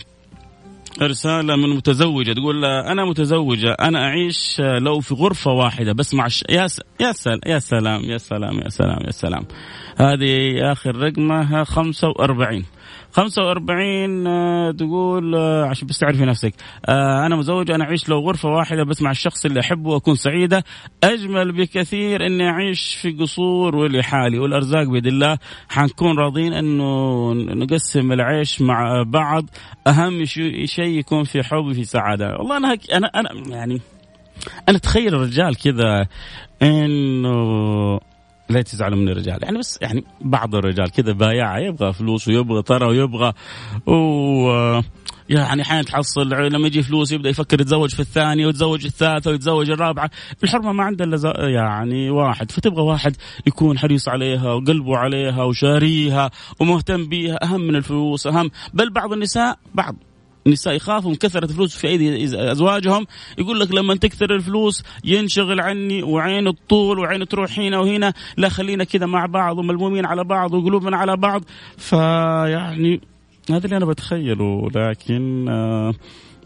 رسالة 1.02 1.56
من 1.56 1.76
متزوجة 1.76 2.32
تقول 2.32 2.64
أنا 2.64 3.04
متزوجة 3.04 3.72
أنا 3.72 3.98
أعيش 4.04 4.60
لو 4.60 5.00
في 5.00 5.14
غرفة 5.14 5.50
واحدة 5.50 5.92
بس 5.92 6.14
مع 6.14 6.26
الش... 6.26 6.44
يا 6.50 6.66
س... 6.66 6.80
يا 7.00 7.12
سلام 7.12 7.40
يا 7.46 7.58
سلام 7.58 8.04
يا 8.04 8.18
سلام 8.18 8.58
يا 8.58 8.68
سلام 8.68 8.98
يا 9.06 9.10
سلام. 9.10 9.44
هذه 9.98 10.54
آخر 10.72 10.96
رقمها 10.96 11.64
45 11.64 12.64
45 13.14 14.26
آه، 14.26 14.70
تقول 14.70 15.34
آه، 15.34 15.64
عشان 15.64 15.88
بس 15.88 15.98
تعرفي 15.98 16.24
نفسك. 16.24 16.54
آه، 16.88 17.26
أنا 17.26 17.36
مزوجة 17.36 17.74
أنا 17.74 17.84
أعيش 17.84 18.08
لو 18.08 18.18
غرفة 18.18 18.48
واحدة 18.48 18.84
بس 18.84 19.02
مع 19.02 19.10
الشخص 19.10 19.44
اللي 19.44 19.60
أحبه 19.60 19.90
وأكون 19.90 20.14
سعيدة. 20.14 20.64
أجمل 21.04 21.52
بكثير 21.52 22.26
إني 22.26 22.48
أعيش 22.48 22.94
في 22.94 23.10
قصور 23.10 23.76
ولحالي. 23.76 24.38
والأرزاق 24.38 24.88
بيد 24.88 25.06
الله 25.06 25.38
حنكون 25.68 26.18
راضين 26.18 26.52
إنه 26.52 27.32
نقسم 27.34 28.12
العيش 28.12 28.60
مع 28.60 29.02
بعض. 29.06 29.44
أهم 29.86 30.24
شيء 30.64 30.98
يكون 30.98 31.24
في 31.24 31.42
حب 31.42 31.72
في 31.72 31.84
سعادة. 31.84 32.36
والله 32.38 32.56
أنا 32.56 32.78
أنا 32.92 33.06
أنا 33.06 33.30
يعني 33.48 33.80
أنا 34.68 34.76
أتخيل 34.76 35.14
الرجال 35.14 35.56
كذا 35.56 36.06
إنه 36.62 37.43
لا 38.54 38.62
تزعلوا 38.62 38.98
من 38.98 39.08
الرجال. 39.08 39.38
يعني 39.42 39.58
بس 39.58 39.78
يعني 39.82 40.04
بعض 40.20 40.54
الرجال 40.54 40.90
كذا 40.90 41.12
بايعة 41.12 41.58
يبغى 41.58 41.92
فلوس 41.92 42.28
ويبغى 42.28 42.62
ترى 42.62 42.86
ويبغى 42.86 43.32
و 43.86 44.80
يعني 45.28 45.62
أحيانا 45.62 45.82
تحصل 45.82 46.30
لما 46.30 46.66
يجي 46.66 46.82
فلوس 46.82 47.12
يبدأ 47.12 47.28
يفكر 47.28 47.60
يتزوج 47.60 47.94
في 47.94 48.00
الثانية 48.00 48.46
ويتزوج 48.46 48.84
الثالثة 48.84 49.30
ويتزوج 49.30 49.70
الرابعة، 49.70 50.10
الحرمه 50.44 50.72
ما 50.72 50.84
عندها 50.84 51.06
إلا 51.06 51.48
يعني 51.48 52.10
واحد، 52.10 52.50
فتبغى 52.50 52.82
واحد 52.82 53.16
يكون 53.46 53.78
حريص 53.78 54.08
عليها 54.08 54.52
وقلبه 54.52 54.96
عليها 54.96 55.42
وشاريها 55.42 56.30
ومهتم 56.60 57.08
بيها. 57.08 57.44
أهم 57.44 57.60
من 57.60 57.76
الفلوس 57.76 58.26
أهم، 58.26 58.50
بل 58.74 58.90
بعض 58.90 59.12
النساء 59.12 59.58
بعض. 59.74 59.96
النساء 60.46 60.74
يخافوا 60.74 61.10
من 61.10 61.16
كثرة 61.16 61.44
الفلوس 61.44 61.76
في 61.76 61.88
أيدي 61.88 62.24
أزواجهم. 62.52 63.06
يقول 63.38 63.60
لك 63.60 63.74
لما 63.74 63.94
تكثر 63.94 64.34
الفلوس 64.34 64.82
ينشغل 65.04 65.60
عني 65.60 66.02
وعين 66.02 66.48
الطول 66.48 66.98
وعين 66.98 67.28
تروح 67.28 67.58
هنا 67.58 67.78
وهنا. 67.78 68.12
لا 68.36 68.48
خلينا 68.48 68.84
كذا 68.84 69.06
مع 69.06 69.26
بعض 69.26 69.58
وملمومين 69.58 70.06
على 70.06 70.24
بعض 70.24 70.54
وقلوبنا 70.54 70.96
على 70.96 71.16
بعض. 71.16 71.42
فيعني 71.76 73.00
هذا 73.50 73.64
اللي 73.64 73.76
أنا 73.76 73.86
بتخيله. 73.86 74.68
لكن 74.74 75.48
آه 75.48 75.94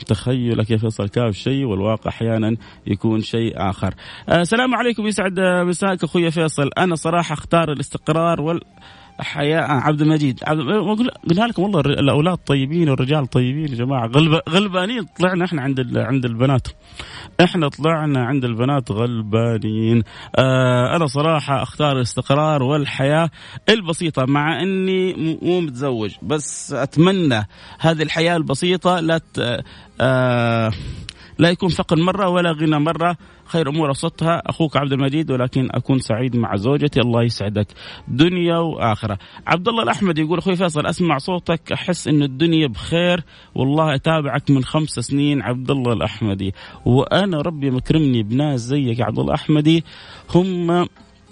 تخيلك 0.06 0.70
يا 0.70 0.76
فيصل 0.76 1.08
كاف 1.08 1.34
شيء 1.34 1.64
والواقع 1.64 2.10
أحيانا 2.10 2.56
يكون 2.86 3.20
شيء 3.20 3.52
آخر. 3.56 3.94
السلام 4.28 4.74
آه 4.74 4.78
عليكم 4.78 5.06
يسعد 5.06 5.40
مساك 5.40 6.04
أخوي 6.04 6.30
فيصل، 6.30 6.70
أنا 6.78 6.94
صراحة 6.94 7.32
أختار 7.32 7.72
الاستقرار 7.72 8.40
وال 8.40 8.60
حياء 9.20 9.70
عبد 9.70 10.00
المجيد. 10.00 10.40
عبد 10.46 10.60
قلنا 11.30 11.46
لكم 11.46 11.62
والله 11.62 11.80
الأولاد 11.80 12.36
طيبين 12.36 12.88
والرجال 12.88 13.26
طيبين 13.26 13.68
يا 13.68 13.74
جماعة. 13.74 14.06
غلب 14.06 14.40
غلبانين. 14.48 15.06
طلعنا 15.18 15.44
إحنا 15.44 15.62
عند 15.62 15.96
عند 15.96 16.24
البنات. 16.24 16.68
إحنا 17.40 17.68
طلعنا 17.68 18.24
عند 18.24 18.44
البنات 18.44 18.90
غلبانين. 18.92 20.02
آه 20.36 20.96
أنا 20.96 21.06
صراحة 21.06 21.62
أختار 21.62 21.96
الاستقرار 21.96 22.62
والحياة 22.62 23.30
البسيطة 23.68 24.24
مع 24.24 24.62
إني 24.62 25.36
مو 25.42 25.60
متزوج. 25.60 26.14
بس 26.22 26.72
أتمنى 26.72 27.46
هذه 27.80 28.02
الحياة 28.02 28.36
البسيطة 28.36 29.00
لا 29.00 29.20
آه 30.00 30.72
لا 31.38 31.50
يكون 31.50 31.68
فقر 31.68 31.96
مرة 31.96 32.28
ولا 32.28 32.52
غنى 32.52 32.78
مرة. 32.78 33.16
خير 33.44 33.68
أمور 33.68 33.88
أوسطها. 33.88 34.42
أخوك 34.46 34.76
عبد 34.76 34.92
المجيد 34.92 35.30
ولكن 35.30 35.68
أكون 35.70 35.98
سعيد 35.98 36.36
مع 36.36 36.56
زوجتي. 36.56 37.00
الله 37.00 37.22
يسعدك. 37.22 37.66
دنيا 38.08 38.58
وآخرة. 38.58 39.18
عبد 39.46 39.68
الله 39.68 39.82
الأحمد 39.82 40.18
يقول 40.18 40.38
أخوي 40.38 40.56
فيصل 40.56 40.86
أسمع 40.86 41.18
صوتك. 41.18 41.72
أحس 41.72 42.08
إن 42.08 42.22
الدنيا 42.22 42.66
بخير. 42.66 43.24
والله 43.54 43.94
أتابعك 43.94 44.50
من 44.50 44.64
خمس 44.64 44.90
سنين. 44.90 45.42
عبد 45.42 45.70
الله 45.70 45.92
الأحمدي. 45.92 46.54
وأنا 46.84 47.40
ربي 47.40 47.70
مكرمني 47.70 48.22
بناس 48.22 48.60
زيك 48.60 48.98
يا 48.98 49.04
عبد 49.04 49.18
الله 49.18 49.34
الأحمدي. 49.34 49.84
هم 50.34 50.88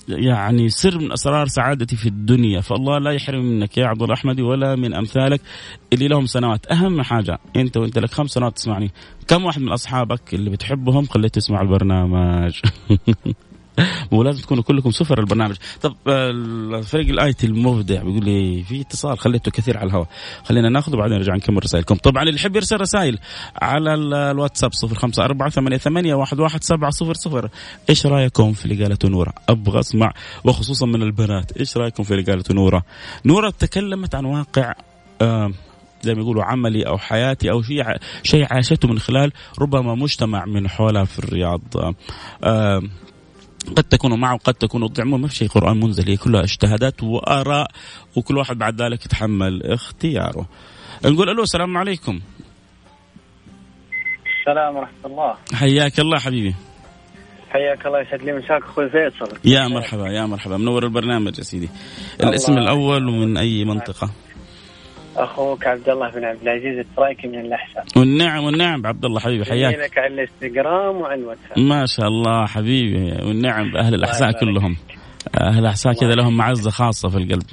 يعني 0.08 0.68
سر 0.68 0.98
من 0.98 1.12
أسرار 1.12 1.46
سعادتي 1.46 1.96
في 1.96 2.06
الدنيا. 2.06 2.60
فالله 2.60 2.98
لا 2.98 3.10
يحرم 3.10 3.44
منك 3.44 3.78
يا 3.78 3.86
عبد 3.86 4.02
الله 4.02 4.14
احمدي 4.14 4.42
ولا 4.42 4.76
من 4.76 4.94
أمثالك 4.94 5.40
اللي 5.92 6.08
لهم 6.08 6.26
سنوات. 6.26 6.72
أهم 6.72 7.02
حاجة 7.02 7.38
أنت 7.56 7.76
وأنت 7.76 7.98
لك 7.98 8.10
خمس 8.10 8.30
سنوات 8.30 8.56
تسمعني. 8.56 8.90
كم 9.28 9.44
واحد 9.44 9.60
من 9.60 9.72
أصحابك 9.72 10.34
اللي 10.34 10.50
بتحبهم 10.50 11.06
خليته 11.06 11.38
يسمع 11.38 11.60
البرنامج؟ 11.60 12.60
ولازم 14.12 14.42
تكونوا 14.42 14.62
كلكم 14.62 14.90
سفر 14.90 15.20
البرنامج. 15.20 15.56
طب 15.82 15.96
الفريق 16.06 17.08
الايتي 17.08 17.46
المبدع 17.46 18.02
بيقول 18.02 18.24
لي 18.24 18.62
في 18.62 18.80
اتصال 18.80 19.18
خليته 19.18 19.50
كثير 19.50 19.78
على 19.78 19.86
الهواء. 19.86 20.08
خلينا 20.44 20.68
ناخذ 20.68 20.94
وبعدين 20.94 21.16
نرجع 21.16 21.34
نكمل 21.34 21.64
رسائلكم. 21.64 21.94
طبعا 21.94 22.22
اللي 22.22 22.34
يحب 22.34 22.56
يرسل 22.56 22.80
رسائل 22.80 23.18
على 23.62 23.94
الواتساب 23.94 24.72
صفر 24.72 24.94
خمسة 24.94 25.24
أربعة 25.24 25.50
ثمانية, 25.50 25.76
ثمانية 25.76 26.14
واحد, 26.14 26.40
واحد 26.40 26.64
سبعة 26.64 26.90
صفر 26.90 27.14
صفر. 27.14 27.48
إيش 27.90 28.06
رأيكم 28.06 28.52
في 28.52 28.64
اللي 28.64 28.84
قالته 28.84 29.08
نورة؟ 29.08 29.32
أبغى 29.48 29.80
أسمع 29.80 30.12
وخصوصا 30.44 30.86
من 30.86 31.02
البنات 31.02 31.52
إيش 31.52 31.76
رأيكم 31.76 32.02
في 32.02 32.10
اللي 32.10 32.22
قالته 32.22 32.54
نورة؟ 32.54 32.82
نورة 33.24 33.50
تكلمت 33.50 34.14
عن 34.14 34.24
واقع 34.24 34.74
آه 35.20 35.52
زي 36.02 36.14
ما 36.14 36.20
يقولوا 36.20 36.44
عملي 36.44 36.82
أو 36.82 36.98
حياتي 36.98 37.50
أو 37.50 37.62
شيء 37.62 37.84
شيء 38.22 38.46
عاشته 38.50 38.88
من 38.88 38.98
خلال 38.98 39.32
ربما 39.58 39.94
مجتمع 39.94 40.44
من 40.44 40.68
حولها 40.68 41.04
في 41.04 41.18
الرياض. 41.18 41.62
آه 42.44 42.82
قد 43.76 43.84
تكونوا 43.84 44.16
معه 44.16 44.34
وقد 44.34 44.54
تكونوا 44.54 44.88
ضد 44.88 45.00
ما 45.00 45.28
في 45.28 45.34
شيء 45.36 45.48
قرآن 45.48 45.80
منزل 45.80 46.08
هي 46.08 46.16
كلها 46.16 46.40
اجتهادات 46.40 47.02
وآراء 47.02 47.70
وكل 48.16 48.38
واحد 48.38 48.58
بعد 48.58 48.82
ذلك 48.82 49.06
يتحمل 49.06 49.62
اختياره. 49.62 50.46
نقول 51.04 51.28
ألو 51.28 51.42
السلام 51.42 51.76
عليكم. 51.78 52.20
السلام 54.40 54.76
ورحمة 54.76 55.06
الله. 55.06 55.34
حياك 55.54 56.00
الله 56.00 56.18
حبيبي. 56.18 56.54
حياك 57.50 57.86
الله 57.86 58.00
يسعد 58.00 58.22
لي 58.22 58.32
مساك 58.32 58.62
أخوي 58.62 58.90
فيصل. 58.90 59.38
يا 59.44 59.68
مرحبا 59.68 60.08
يا 60.08 60.26
مرحبا. 60.26 60.56
منور 60.56 60.84
البرنامج 60.84 61.38
يا 61.38 61.42
سيدي. 61.42 61.68
الاسم 62.20 62.52
الأول 62.52 63.08
ومن 63.08 63.36
أي 63.36 63.64
منطقة؟ 63.64 64.10
أخوك 65.16 65.66
عبد 65.66 65.88
الله 65.88 66.10
بن 66.10 66.24
عبد 66.24 66.42
العزيز 66.42 66.78
الترايكي 66.78 67.28
من 67.28 67.40
الاحساء 67.40 67.84
والنعم 67.96 68.44
والنعم. 68.44 68.86
عبد 68.86 69.04
الله 69.04 69.20
حبيبي 69.20 69.44
حياك. 69.44 69.74
لك 69.74 69.98
على 69.98 70.14
الإنستغرام 70.14 70.96
وعلى 70.96 71.20
الواتساب. 71.20 71.58
ما 71.58 71.86
شاء 71.86 72.08
الله 72.08 72.46
حبيبي 72.46 73.26
والنعم. 73.26 73.72
باهل 73.72 73.94
الأحساء 73.94 74.32
كلهم. 74.32 74.76
أهل 75.40 75.58
الأحساء 75.58 75.92
كذا 75.92 76.14
لهم 76.14 76.36
معزة 76.36 76.70
خاصة 76.70 77.08
في 77.08 77.16
القلب. 77.16 77.46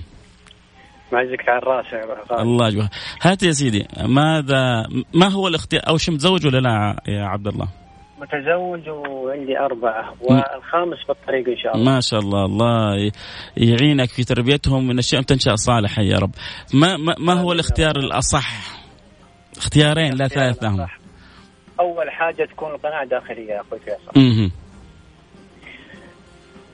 معزك 1.13 1.49
على 1.49 1.57
الرأس 1.57 1.85
الله 2.31 2.67
يجبر 2.67 2.87
هات 3.21 3.43
يا 3.43 3.51
سيدي 3.51 3.87
ماذا 4.07 4.83
ما 5.13 5.27
هو 5.27 5.47
الاختيار 5.47 5.81
أو 5.89 5.97
شو 5.97 6.11
متزوج 6.11 6.47
ولا 6.47 6.57
لا 6.57 7.01
يا 7.07 7.23
عبد 7.23 7.47
الله؟ 7.47 7.67
متزوج 8.23 8.89
وعندي 8.89 9.59
أربعة 9.59 10.13
والخامس 10.21 10.97
في 11.05 11.09
الطريق 11.09 11.49
إن 11.49 11.57
شاء 11.57 11.75
الله. 11.75 11.91
ما 11.91 11.99
شاء 11.99 12.19
الله 12.19 12.45
الله 12.45 13.11
يعينك 13.57 14.09
في 14.09 14.23
تربيتهم 14.23 14.87
من 14.87 14.99
الشيء 14.99 15.21
تنشأ 15.21 15.55
صالحا 15.55 16.01
يا 16.01 16.17
رب. 16.17 16.31
ما, 16.73 16.97
ما, 16.97 17.15
ما 17.19 17.33
هو 17.33 17.51
الاختيار 17.51 17.95
الأصح؟ 17.95 18.47
اختيارين 19.57 20.13
لا 20.13 20.27
ثالث 20.27 20.63
لهم. 20.63 20.87
أول 21.79 22.09
حاجة 22.11 22.45
تكون 22.45 22.71
القناعة 22.71 23.05
داخلية 23.05 23.53
يا 23.53 23.61
أخوي 23.61 23.79
فيصل. 23.79 24.51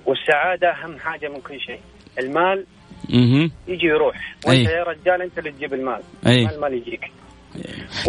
والسعادة 0.06 0.68
أهم 0.68 1.00
حاجة 1.00 1.28
من 1.28 1.42
كل 1.42 1.60
شيء. 1.60 1.80
المال 2.20 2.66
أها 3.14 3.50
يجي 3.68 3.86
يروح. 3.86 4.36
وأنت 4.48 4.70
يا 4.70 4.84
رجال 4.84 5.22
أنت 5.22 5.40
اللي 5.40 5.52
تجيب 5.52 5.74
المال. 5.74 6.02
أي. 6.28 6.56
المال 6.56 6.74
يجيك. 6.74 7.12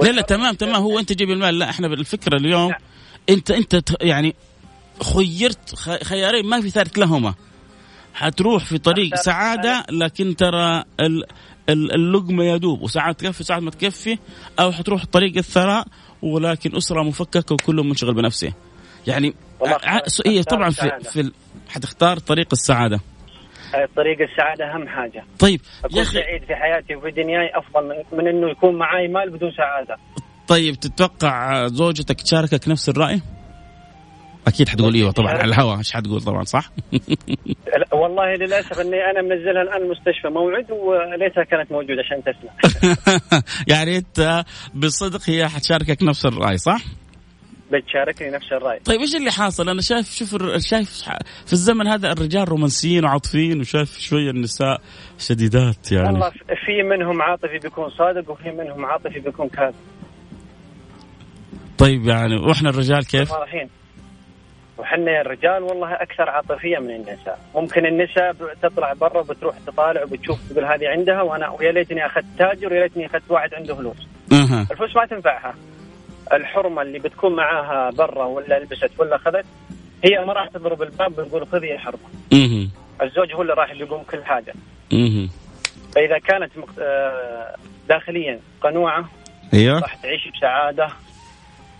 لا 0.03 0.11
لا 0.13 0.23
تمام 0.23 0.55
تمام 0.55 0.83
هو 0.83 0.99
أنت 0.99 1.13
تجيب 1.13 1.31
المال. 1.31 1.59
لا 1.59 1.71
إحنا 1.71 1.89
بالفكرة 1.89 2.37
اليوم 2.37 2.71
لا. 2.71 2.79
انت 3.31 3.51
انت 3.51 4.03
يعني 4.03 4.35
خيرت 5.15 5.75
خيارين 6.05 6.47
ما 6.47 6.61
في 6.61 6.71
ثالث 6.71 6.99
لهما. 6.99 7.35
حتروح 8.15 8.65
في 8.65 8.79
طريق 8.79 9.15
سعادة 9.15 9.87
لكن 9.91 10.37
ترى 10.37 10.85
اللقمة 11.69 12.45
يدوب 12.45 12.83
وساعات 12.83 13.21
تكفي 13.21 13.45
ساعات 13.45 13.63
ما 13.63 13.71
تكفي 13.71 14.19
أو 14.61 14.73
حتروح 14.73 15.05
طريق 15.05 15.37
الثراء 15.37 15.87
ولكن 16.23 16.77
أسرة 16.77 17.03
مفككة 17.03 17.53
وكل 17.53 17.77
منشغل 17.77 18.15
بنفسه. 18.15 18.53
يعني 19.07 19.35
هي 20.27 20.43
طبعا 20.43 20.71
في, 20.71 20.91
في 21.01 21.33
حتختار 21.69 22.19
طريق 22.19 22.49
السعادة. 22.53 23.01
طريق 23.97 24.19
السعادة 24.21 24.65
أهم 24.75 24.89
حاجة. 24.89 25.25
طيب 25.39 25.61
أكون 25.85 26.05
سعيد 26.05 26.45
في 26.45 26.55
حياتي 26.55 26.97
وفي 26.97 27.11
دنياي 27.11 27.51
أفضل 27.55 27.89
من, 27.89 28.19
من 28.19 28.29
إنه 28.29 28.51
يكون 28.51 28.79
معي 28.79 29.09
مال 29.09 29.31
بدون 29.31 29.53
سعادة. 29.53 29.97
طيب 30.51 30.75
تتوقع 30.75 31.67
زوجتك 31.67 32.21
تشاركك 32.21 32.69
نفس 32.69 32.89
الرأي؟ 32.89 33.21
أكيد 34.47 34.69
حتقول 34.69 34.95
إيوه 34.95 35.11
طبعا 35.11 35.29
على 35.29 35.45
الهواء 35.45 35.79
إيش 35.79 35.93
حتقول 35.93 36.21
طبعا 36.21 36.45
صح؟ 36.45 36.71
والله 38.01 38.35
للأسف 38.35 38.81
إني 38.81 38.97
أنا 39.11 39.23
منزلها 39.23 39.63
الآن 39.63 39.83
المستشفى 39.83 40.29
موعد 40.29 40.71
وليتها 40.71 41.45
كانت 41.45 41.73
موجودة 41.73 42.03
عشان 42.03 42.23
تسمع 42.25 42.53
يعني 43.73 43.97
أنت 43.97 44.45
بصدق 44.75 45.31
هي 45.31 45.49
حتشاركك 45.49 46.03
نفس 46.03 46.27
الرأي 46.27 46.59
صح؟ 46.59 46.81
بتشاركني 47.73 48.31
نفس 48.31 48.53
الرأي 48.53 48.79
طيب 48.79 49.01
إيش 49.01 49.17
اللي 49.17 49.31
حاصل 49.31 49.69
أنا 49.69 49.81
شايف 49.81 50.07
شوف 50.07 50.37
شايف 50.71 51.09
في 51.47 51.53
الزمن 51.53 51.87
هذا 51.87 52.13
الرجال 52.13 52.49
رومانسيين 52.49 53.05
وعاطفيين 53.05 53.61
وشايف 53.61 53.99
شوية 53.99 54.31
النساء 54.31 54.81
شديدات 55.19 55.93
يعني 55.93 56.13
والله 56.13 56.31
في 56.67 56.83
منهم 56.83 57.23
عاطفي 57.23 57.59
بيكون 57.59 57.91
صادق 57.91 58.31
وفي 58.31 58.51
منهم 58.51 58.87
عاطفي 58.87 59.21
بيكون 59.21 59.49
كاذب 59.49 59.75
طيب 61.81 62.07
يعني 62.07 62.37
وإحنا 62.37 62.71
الرجال 62.71 63.07
كيف؟ 63.07 63.33
وحنا 64.79 65.11
يا 65.13 65.21
الرجال 65.21 65.63
والله 65.63 65.93
أكثر 65.93 66.31
عاطفية 66.31 66.79
من 66.79 66.91
النساء، 66.91 67.39
ممكن 67.55 67.87
النساء 67.87 68.37
تطلع 68.63 68.93
برا 68.93 69.21
وبتروح 69.21 69.55
تطالع 69.67 70.03
وبتشوف 70.03 70.53
تقول 70.53 70.65
هذه 70.65 70.89
عندها 70.89 71.23
وأنا 71.23 71.49
ويا 71.49 71.73
ليتني 71.73 72.07
أخذت 72.07 72.25
تاجر 72.39 72.73
ويا 72.73 72.83
ليتني 72.83 73.07
أخذت 73.07 73.23
واحد 73.29 73.55
عنده 73.55 73.75
فلوس. 73.75 73.97
أه. 74.33 74.67
الفلوس 74.71 74.97
ما 74.97 75.07
تنفعها. 75.07 75.55
الحرمة 76.33 76.83
اللي 76.83 76.99
بتكون 76.99 77.37
معاها 77.37 77.91
برا 77.91 78.25
ولا 78.25 78.59
لبست 78.59 78.91
ولا 78.99 79.17
أخذت 79.17 79.45
هي 80.05 80.25
ما 80.25 80.33
راح 80.33 80.49
تضرب 80.49 80.83
الباب 80.83 81.19
وتقول 81.19 81.47
خذي 81.47 81.67
يا 81.67 81.79
حرمة. 81.79 82.09
أه. 82.33 82.69
الزوج 83.05 83.35
هو 83.35 83.43
اللي 83.43 83.53
راح 83.53 83.71
يقوم 83.71 84.03
كل 84.03 84.25
حاجة. 84.25 84.55
أه. 84.93 85.29
فإذا 85.95 86.19
كانت 86.19 86.51
داخليا 87.89 88.41
قنوعة 88.61 89.09
أيوه 89.55 89.81
راح 89.81 89.95
تعيش 89.95 90.29
بسعادة 90.37 90.89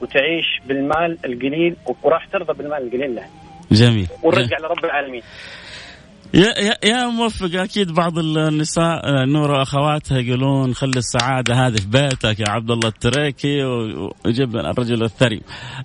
وتعيش 0.01 0.47
بالمال 0.67 1.19
القليل 1.25 1.77
وراح 2.03 2.27
ترضى 2.27 2.59
بالمال 2.59 2.83
القليل 2.87 3.15
له. 3.15 3.25
جميل. 3.73 4.09
ونرجع 4.23 4.57
لرب 4.59 4.85
العالمين. 4.85 5.23
يا 6.35 6.55
يا 6.59 6.75
يا 6.85 7.07
موفق 7.07 7.61
أكيد 7.61 7.95
بعض 7.95 8.19
النساء 8.19 9.25
نور 9.27 9.63
أخواتها 9.63 10.19
يقولون 10.19 10.75
خلي 10.75 10.97
السعادة 10.97 11.55
هذه 11.55 11.77
في 11.77 11.89
بيتك 11.89 12.41
يا 12.41 12.49
عبد 12.49 12.71
الله 12.71 12.89
التريكي 12.89 13.65
وجيب 14.27 14.57
الرجل 14.57 15.03
الثري. 15.03 15.41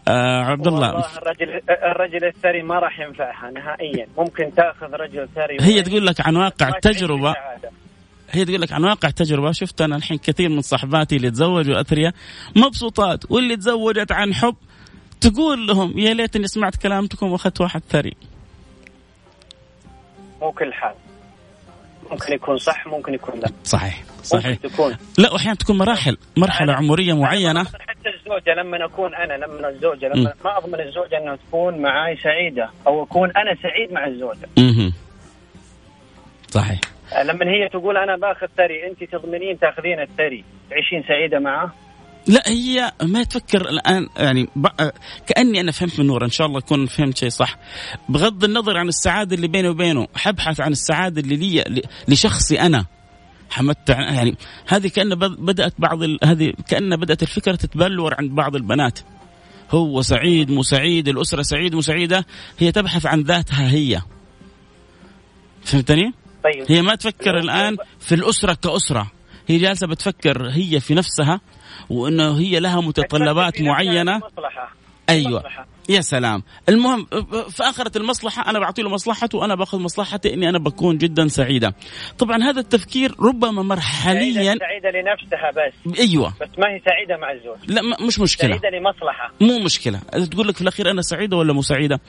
آه 0.07 0.43
عبد 0.43 0.67
الله. 0.67 0.89
الرجل 0.89 1.61
الرجل 1.69 2.25
الثري 2.25 2.63
ما 2.63 2.79
راح 2.79 2.99
ينفعها 2.99 3.51
نهائيا. 3.51 4.07
ممكن 4.17 4.51
تأخذ 4.55 4.93
رجل 4.93 5.27
ثري 5.35 5.57
هي 5.61 5.81
تقول 5.81 6.05
لك 6.05 6.27
عن 6.27 6.35
واقع 6.35 6.67
التجربة. 6.67 7.33
هي 8.31 8.45
تقول 8.45 8.61
لك 8.61 8.71
عن 8.71 8.83
واقع 8.83 9.09
تجربة 9.09 9.51
شفت 9.51 9.81
أنا 9.81 9.95
الحين 9.95 10.17
كثير 10.17 10.49
من 10.49 10.61
صحباتي 10.61 11.15
اللي 11.15 11.31
تزوجوا 11.31 11.81
اثرياء 11.81 12.13
مبسوطات 12.55 13.31
واللي 13.31 13.57
تزوجت 13.57 14.11
عن 14.11 14.33
حب 14.33 14.55
تقول 15.21 15.67
لهم 15.67 15.99
يا 15.99 16.13
ليتني 16.13 16.47
سمعت 16.47 16.75
كلامتكم 16.75 17.31
وأخذت 17.31 17.61
واحد 17.61 17.81
ثري. 17.89 18.13
مو 20.41 20.51
كل 20.51 20.73
حال. 20.73 20.93
ممكن 22.11 22.33
يكون 22.33 22.57
صح 22.57 22.87
ممكن 22.87 23.13
يكون 23.13 23.39
لا. 23.39 23.49
صحيح 23.63 24.03
صحيح. 24.23 24.57
تكون 24.57 24.97
لا 25.17 25.33
وأحيانا 25.33 25.55
تكون 25.55 25.77
مراحل 25.77 26.17
مرحلة 26.37 26.73
عمرية 26.73 27.13
معينة. 27.13 27.63
حتى 27.63 28.09
الزوجة 28.19 28.53
لما 28.61 28.85
أكون 28.85 29.15
أنا 29.15 29.33
لما 29.33 29.69
الزوجة 29.69 30.05
لما 30.05 30.29
م. 30.29 30.45
ما 30.45 30.57
أضمن 30.57 30.81
الزوجة 30.81 31.17
إنها 31.17 31.35
تكون 31.35 31.81
معي 31.81 32.17
سعيدة 32.23 32.69
أو 32.87 33.03
أكون 33.03 33.29
أنا 33.29 33.55
سعيد 33.63 33.91
مع 33.91 34.07
الزوجة. 34.07 34.49
أها 34.57 34.91
صحيح. 36.49 36.79
لما 37.23 37.45
هي 37.45 37.69
تقول 37.69 37.97
أنا 37.97 38.17
باخذ 38.17 38.47
ثري 38.57 38.87
أنت 38.87 39.11
تضمنين 39.11 39.59
تاخذين 39.59 39.99
الثري 39.99 40.43
تعيشين 40.69 41.03
سعيدة 41.07 41.39
معه؟ 41.39 41.73
لا 42.27 42.41
هي 42.47 42.91
ما 43.03 43.23
تفكر 43.23 43.69
الآن 43.69 44.07
يعني 44.17 44.47
كأني 45.27 45.61
أنا 45.61 45.71
فهمت 45.71 45.99
من 45.99 46.07
نور 46.07 46.25
إن 46.25 46.29
شاء 46.29 46.47
الله 46.47 46.59
أكون 46.59 46.85
فهمت 46.85 47.17
شيء 47.17 47.29
صح. 47.29 47.57
بغض 48.09 48.43
النظر 48.43 48.77
عن 48.77 48.87
السعادة 48.87 49.35
اللي 49.35 49.47
بيني 49.47 49.67
وبينه 49.67 50.07
حبحث 50.15 50.61
عن 50.61 50.71
السعادة 50.71 51.21
اللي 51.21 51.35
لي 51.35 51.81
لشخصي 52.07 52.61
أنا. 52.61 52.85
حمتع 53.49 53.99
يعني 53.99 54.35
هذه 54.67 54.87
كأن 54.87 55.15
بدأت 55.15 55.73
بعض. 55.79 56.03
هذه 56.23 56.53
كأن 56.69 56.95
بدأت 56.95 57.23
الفكرة 57.23 57.55
تتبلور 57.55 58.15
عند 58.19 58.31
بعض 58.31 58.55
البنات. 58.55 58.99
هو 59.71 60.01
سعيد 60.01 60.51
مو 60.51 60.63
سعيد 60.63 61.07
الأسرة 61.07 61.41
سعيد 61.41 61.75
مو 61.75 61.81
سعيدة 61.81 62.25
هي 62.59 62.71
تبحث 62.71 63.05
عن 63.05 63.21
ذاتها 63.21 63.71
هي. 63.71 64.01
فهمتني؟ 65.63 66.13
طيب. 66.45 66.65
هي 66.69 66.81
ما 66.81 66.95
تفكر 66.95 67.37
الآن 67.37 67.77
في 67.99 68.15
الأسرة 68.15 68.53
كأسرة. 68.53 69.11
هي 69.47 69.57
جالسة 69.57 69.87
بتفكر 69.87 70.49
هي 70.49 70.79
في 70.79 70.93
نفسها 70.93 71.41
وإنه 71.89 72.39
هي 72.39 72.59
لها 72.59 72.81
متطلبات 72.81 73.61
معينة. 73.61 74.17
مصلحة. 74.17 74.73
أيوه. 75.09 75.39
مصلحة. 75.39 75.67
يا 75.89 76.01
سلام. 76.01 76.43
المهم 76.69 77.05
في 77.49 77.63
آخرة 77.63 77.97
المصلحة 77.97 78.49
أنا 78.49 78.59
بعطي 78.59 78.81
له 78.81 78.89
مصلحته 78.89 79.37
وأنا 79.37 79.55
باخذ 79.55 79.79
مصلحتي 79.79 80.33
إني 80.33 80.49
أنا 80.49 80.59
بكون 80.59 80.97
جدا 80.97 81.27
سعيدة. 81.27 81.75
طبعا 82.17 82.43
هذا 82.43 82.59
التفكير 82.59 83.15
ربما 83.19 83.63
مرحليا 83.63 84.33
سعيدة 84.33 84.89
لنفسها 84.89 85.51
بس. 85.51 85.99
أيوة. 85.99 86.29
بس 86.41 86.49
ما 86.57 86.69
هي 86.69 86.81
سعيدة 86.85 87.17
مع 87.17 87.31
الزوج. 87.31 87.71
لا 87.71 88.05
مش 88.07 88.19
مشكلة. 88.19 88.59
سعيدة 88.59 88.77
لمصلحة. 88.77 89.31
مو 89.41 89.59
مشكلة. 89.59 89.99
تقول 90.31 90.47
لك 90.47 90.55
في 90.55 90.61
الأخير 90.61 90.91
أنا 90.91 91.01
سعيدة 91.01 91.37
ولا 91.37 91.53
مو 91.53 91.61
سعيدة؟ 91.61 91.99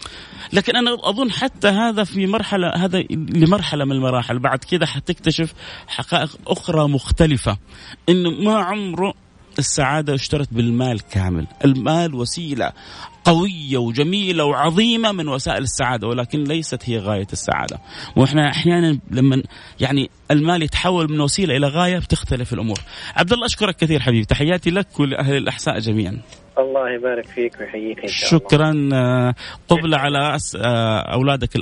لكن 0.53 0.77
أنا 0.77 0.95
أظن 0.95 1.33
حتى 1.33 1.69
هذا 1.69 2.05
في 2.05 2.27
مرحلة 2.27 2.69
هذا 2.69 3.05
لمرحلة 3.11 3.85
من 3.85 3.93
المراحل. 3.93 4.39
بعد 4.39 4.59
كذا 4.59 4.87
حتكتشف 4.87 5.55
حقائق 5.89 6.31
أخرى 6.47 6.89
مختلفة. 6.89 7.59
إنه 8.09 8.31
ما 8.31 8.59
عمره 8.59 9.15
السعادة 9.59 10.15
اشترت 10.15 10.49
بالمال 10.55 11.01
كامل. 11.01 11.47
المال 11.65 12.15
وسيلة 12.15 12.73
قوية 13.25 13.79
وجميلة 13.79 14.45
وعظيمة 14.45 15.13
من 15.13 15.29
وسائل 15.29 15.63
السعادة 15.63 16.09
ولكن 16.09 16.45
ليست 16.45 16.91
هي 16.91 16.99
غاية 16.99 17.27
السعادة. 17.33 17.79
وإحنا 18.17 18.51
أحيانا 18.51 18.99
لما 19.11 19.43
يعني 19.81 20.11
المال 20.31 20.63
يتحول 20.63 21.13
من 21.13 21.21
وسيلة 21.21 21.57
إلى 21.57 21.67
غاية 21.67 21.99
بتختلف 21.99 22.53
الأمور. 22.53 22.79
عبد 23.17 23.33
الله 23.33 23.47
أشكرك 23.47 23.77
كثير 23.77 24.01
حبيبي. 24.01 24.25
تحياتي 24.25 24.71
لك 24.71 25.01
ولأهل 25.01 25.37
الأحساء 25.37 25.79
جميعا. 25.79 26.21
الله 26.59 26.91
يبارك 26.91 27.27
فيك 27.27 27.61
ويحييك 27.61 27.99
إن 28.03 28.09
شاء 28.09 28.31
شكرا. 28.31 28.71
الله. 28.71 29.35
قبل 29.69 29.95
على 29.95 30.39
آه، 30.57 30.99
أولادك 30.99 31.57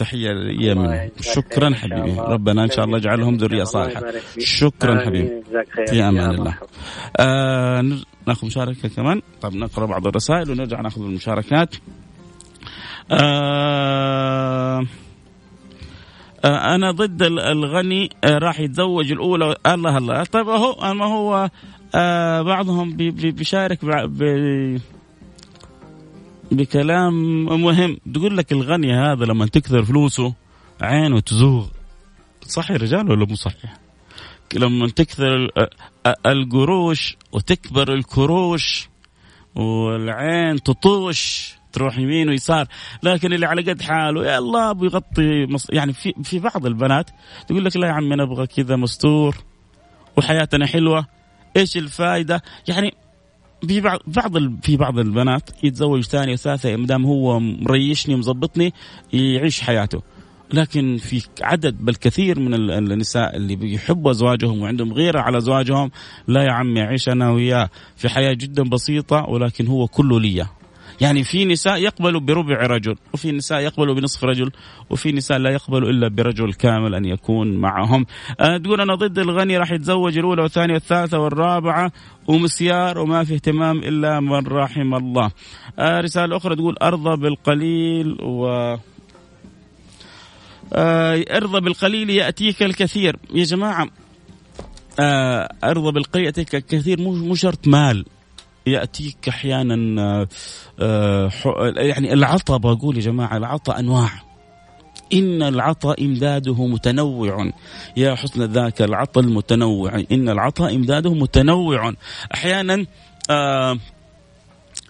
الأربعة 0.00 0.10
وتحية 0.10 0.32
ليمن 0.32 1.08
شكرا 1.20 1.74
حبيبي. 1.74 2.20
ربنا 2.20 2.64
إن 2.64 2.70
شاء 2.70 2.84
الله 2.84 2.98
يجعلهم 2.98 3.36
ذرية 3.36 3.64
صالحة. 3.64 4.02
شكرا 4.38 5.04
حبيبي. 5.04 5.42
في 5.86 6.02
أمان 6.02 6.30
الله. 6.30 6.58
آه 7.16 7.84
ناخذ 8.26 8.46
مشاركة 8.46 8.88
كمان. 8.88 9.22
طب 9.40 9.54
نقرأ 9.54 9.86
بعض 9.86 10.06
الرسائل 10.06 10.50
ونرجع 10.50 10.80
ناخذ 10.80 11.02
المشاركات. 11.02 11.74
آه 13.10 14.82
آه 16.44 16.74
أنا 16.74 16.90
ضد 16.90 17.22
الغني 17.22 18.10
آه 18.24 18.38
راح 18.38 18.60
يتزوج 18.60 19.12
الأولى. 19.12 19.56
الله 19.66 19.98
الله. 19.98 20.24
طيب 20.24 20.48
هو 20.48 20.94
ما 20.94 21.06
هو 21.06 21.50
آه 21.94 22.42
بعضهم 22.42 22.96
بيشارك 22.96 23.84
بكلام 26.50 27.44
مهم. 27.44 27.96
تقول 28.14 28.36
لك 28.36 28.52
الغني 28.52 28.94
هذا 28.94 29.24
لما 29.24 29.46
تكثر 29.46 29.84
فلوسه 29.84 30.34
عينه 30.80 31.20
تزوغ. 31.20 31.66
صح 32.46 32.70
يا 32.70 32.76
رجال 32.76 33.10
ولا 33.10 33.26
مو 33.26 33.34
صحيح؟ 33.34 33.76
لما 34.54 34.88
تكثر 34.88 35.50
القروش 36.26 37.16
وتكبر 37.32 37.94
الكروش 37.94 38.88
والعين 39.54 40.62
تطوش 40.62 41.54
تروح 41.72 41.98
يمين 41.98 42.28
ويسار. 42.28 42.66
لكن 43.02 43.32
اللي 43.32 43.46
على 43.46 43.62
قد 43.62 43.82
حاله 43.82 44.26
يا 44.26 44.38
الله 44.38 44.72
بيغطي 44.72 45.46
مص... 45.46 45.66
يعني 45.70 45.92
في 45.92 46.14
في 46.22 46.38
بعض 46.38 46.66
البنات 46.66 47.10
تقول 47.48 47.64
لك 47.64 47.76
لا 47.76 47.86
يا 47.88 47.92
عمي 47.92 48.16
نبغى 48.16 48.46
كذا 48.46 48.76
مستور 48.76 49.36
وحياتنا 50.16 50.66
حلوة 50.66 51.06
إيش 51.56 51.76
الفائده 51.76 52.42
يعني 52.68 52.94
في 53.68 53.80
بعض 53.80 53.98
بعض 54.06 54.60
في 54.62 54.76
بعض 54.76 54.98
البنات 54.98 55.50
يتزوج 55.62 56.02
ثاني 56.04 56.32
وثالثة 56.32 56.76
ما 56.76 56.86
دام 56.86 57.06
هو 57.06 57.40
مريشني 57.40 58.14
ومظبطني 58.14 58.72
يعيش 59.12 59.60
حياته. 59.60 60.02
لكن 60.52 60.96
في 60.96 61.22
عدد 61.42 61.76
بل 61.80 61.94
كثير 61.94 62.40
من 62.40 62.54
النساء 62.54 63.36
اللي 63.36 63.56
بيحبوا 63.56 64.10
أزواجهم 64.10 64.62
وعندهم 64.62 64.92
غيرة 64.92 65.20
على 65.20 65.38
أزواجهم 65.38 65.90
لا 66.28 66.42
يا 66.42 66.52
عمي 66.52 66.80
عيش 66.80 67.08
أنا 67.08 67.30
وياه. 67.30 67.70
في 67.96 68.08
حياة 68.08 68.32
جدا 68.32 68.62
بسيطة 68.62 69.24
ولكن 69.28 69.66
هو 69.66 69.86
كله 69.86 70.20
لي 70.20 70.46
يعني 71.00 71.24
في 71.24 71.44
نساء 71.44 71.76
يقبلوا 71.76 72.20
بربع 72.20 72.66
رجل 72.66 72.96
وفي 73.12 73.32
نساء 73.32 73.60
يقبلوا 73.60 73.94
بنصف 73.94 74.24
رجل 74.24 74.50
وفي 74.90 75.12
نساء 75.12 75.38
لا 75.38 75.50
يقبلوا 75.50 75.90
إلا 75.90 76.08
برجل 76.08 76.52
كامل 76.52 76.94
أن 76.94 77.04
يكون 77.04 77.56
معهم. 77.56 78.06
أه 78.40 78.56
تقول 78.56 78.80
أنا 78.80 78.94
ضد 78.94 79.18
الغني 79.18 79.58
راح 79.58 79.72
يتزوج 79.72 80.18
الأولى 80.18 80.42
والثانية 80.42 80.74
والثالثة 80.74 81.18
والرابعة 81.18 81.92
ومسيار 82.26 82.98
وما 82.98 83.24
في 83.24 83.34
اهتمام 83.34 83.78
إلا 83.78 84.20
من 84.20 84.46
رحم 84.46 84.94
الله. 84.94 85.30
أه 85.78 86.00
رسالة 86.00 86.36
أخرى 86.36 86.56
تقول 86.56 86.76
أرضى 86.82 87.16
بالقليل 87.16 88.16
و 88.22 88.46
آه 90.72 91.24
أرضى 91.30 91.60
بالقليل 91.60 92.10
يأتيك 92.10 92.62
الكثير. 92.62 93.16
يا 93.34 93.44
جماعة 93.44 93.88
آه 95.00 95.48
أرضى 95.64 95.92
بالقليل 95.92 96.26
يأتيك 96.26 96.54
الكثير 96.54 97.00
مو 97.00 97.34
شرط 97.34 97.68
مال. 97.68 98.04
يأتيك 98.66 99.28
أحيانا 99.28 100.00
آه, 100.02 101.30
آه، 101.46 101.72
يعني 101.76 102.12
العطاء 102.12 102.58
بقول 102.58 102.96
يا 102.96 103.00
جماعة 103.00 103.36
العطاء 103.36 103.80
أنواع. 103.80 104.10
إن 105.12 105.42
العطاء 105.42 106.04
إمداده 106.04 106.66
متنوع. 106.66 107.50
يا 107.96 108.14
حسن 108.14 108.42
ذاك 108.42 108.82
العطاء 108.82 109.24
المتنوع. 109.24 110.02
إن 110.12 110.28
العطاء 110.28 110.76
إمداده 110.76 111.14
متنوع. 111.14 111.94
أحيانا 112.34 112.86
آه 113.30 113.78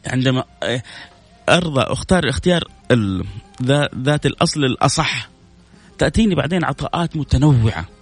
عندما 0.07 0.45
آه، 0.63 0.83
أرضى 1.49 1.81
أختار 1.81 2.29
اختيار 2.29 2.65
ذات 3.97 4.27
الأصل 4.27 4.65
الأصح. 4.65 5.29
تأتيني 5.99 6.35
بعدين 6.35 6.65
عطاءات 6.65 7.17
متنوعة. 7.17 8.00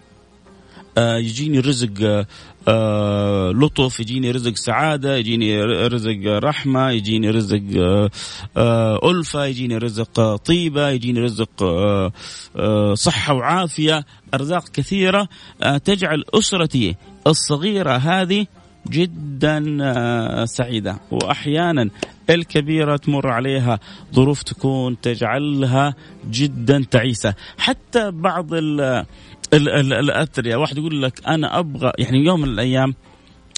يجيني 0.98 1.60
رزق 1.60 1.92
آه 2.02 2.26
آه 2.68 3.50
لطف 3.50 4.00
يجيني 4.00 4.30
رزق 4.30 4.56
سعادة 4.56 5.16
يجيني 5.16 5.64
رزق 5.64 6.18
رحمة 6.26 6.90
يجيني 6.90 7.30
رزق 7.30 7.62
آه 7.76 8.10
آه 8.56 9.10
ألفة 9.10 9.44
يجيني 9.46 9.78
رزق 9.78 10.36
طيبة 10.36 10.90
يجيني 10.90 11.20
رزق 11.20 11.62
آه 11.62 12.12
آه 12.56 12.94
صحة 12.94 13.34
وعافية 13.34 14.04
أرزاق 14.34 14.68
كثيرة 14.68 15.28
آه 15.62 15.78
تجعل 15.78 16.24
أسرتي 16.34 16.94
الصغيرة 17.26 17.96
هذه 17.96 18.46
جدا 18.90 19.78
آه، 19.82 20.44
سعيدة. 20.44 20.96
وأحيانا 21.10 21.90
الكبيرة 22.30 22.96
تمر 22.96 23.28
عليها 23.28 23.78
ظروف 24.14 24.42
تكون 24.42 25.00
تجعلها 25.00 25.94
جدا 26.30 26.84
تعيسة. 26.90 27.34
حتى 27.58 28.10
بعض 28.10 28.54
ال 28.54 29.04
الاثرياء 29.52 30.60
واحد 30.60 30.78
يقول 30.78 31.02
لك 31.02 31.26
أنا 31.26 31.58
أبغى 31.58 31.92
يعني 31.98 32.18
يوم 32.18 32.40
من 32.40 32.48
الأيام 32.48 32.94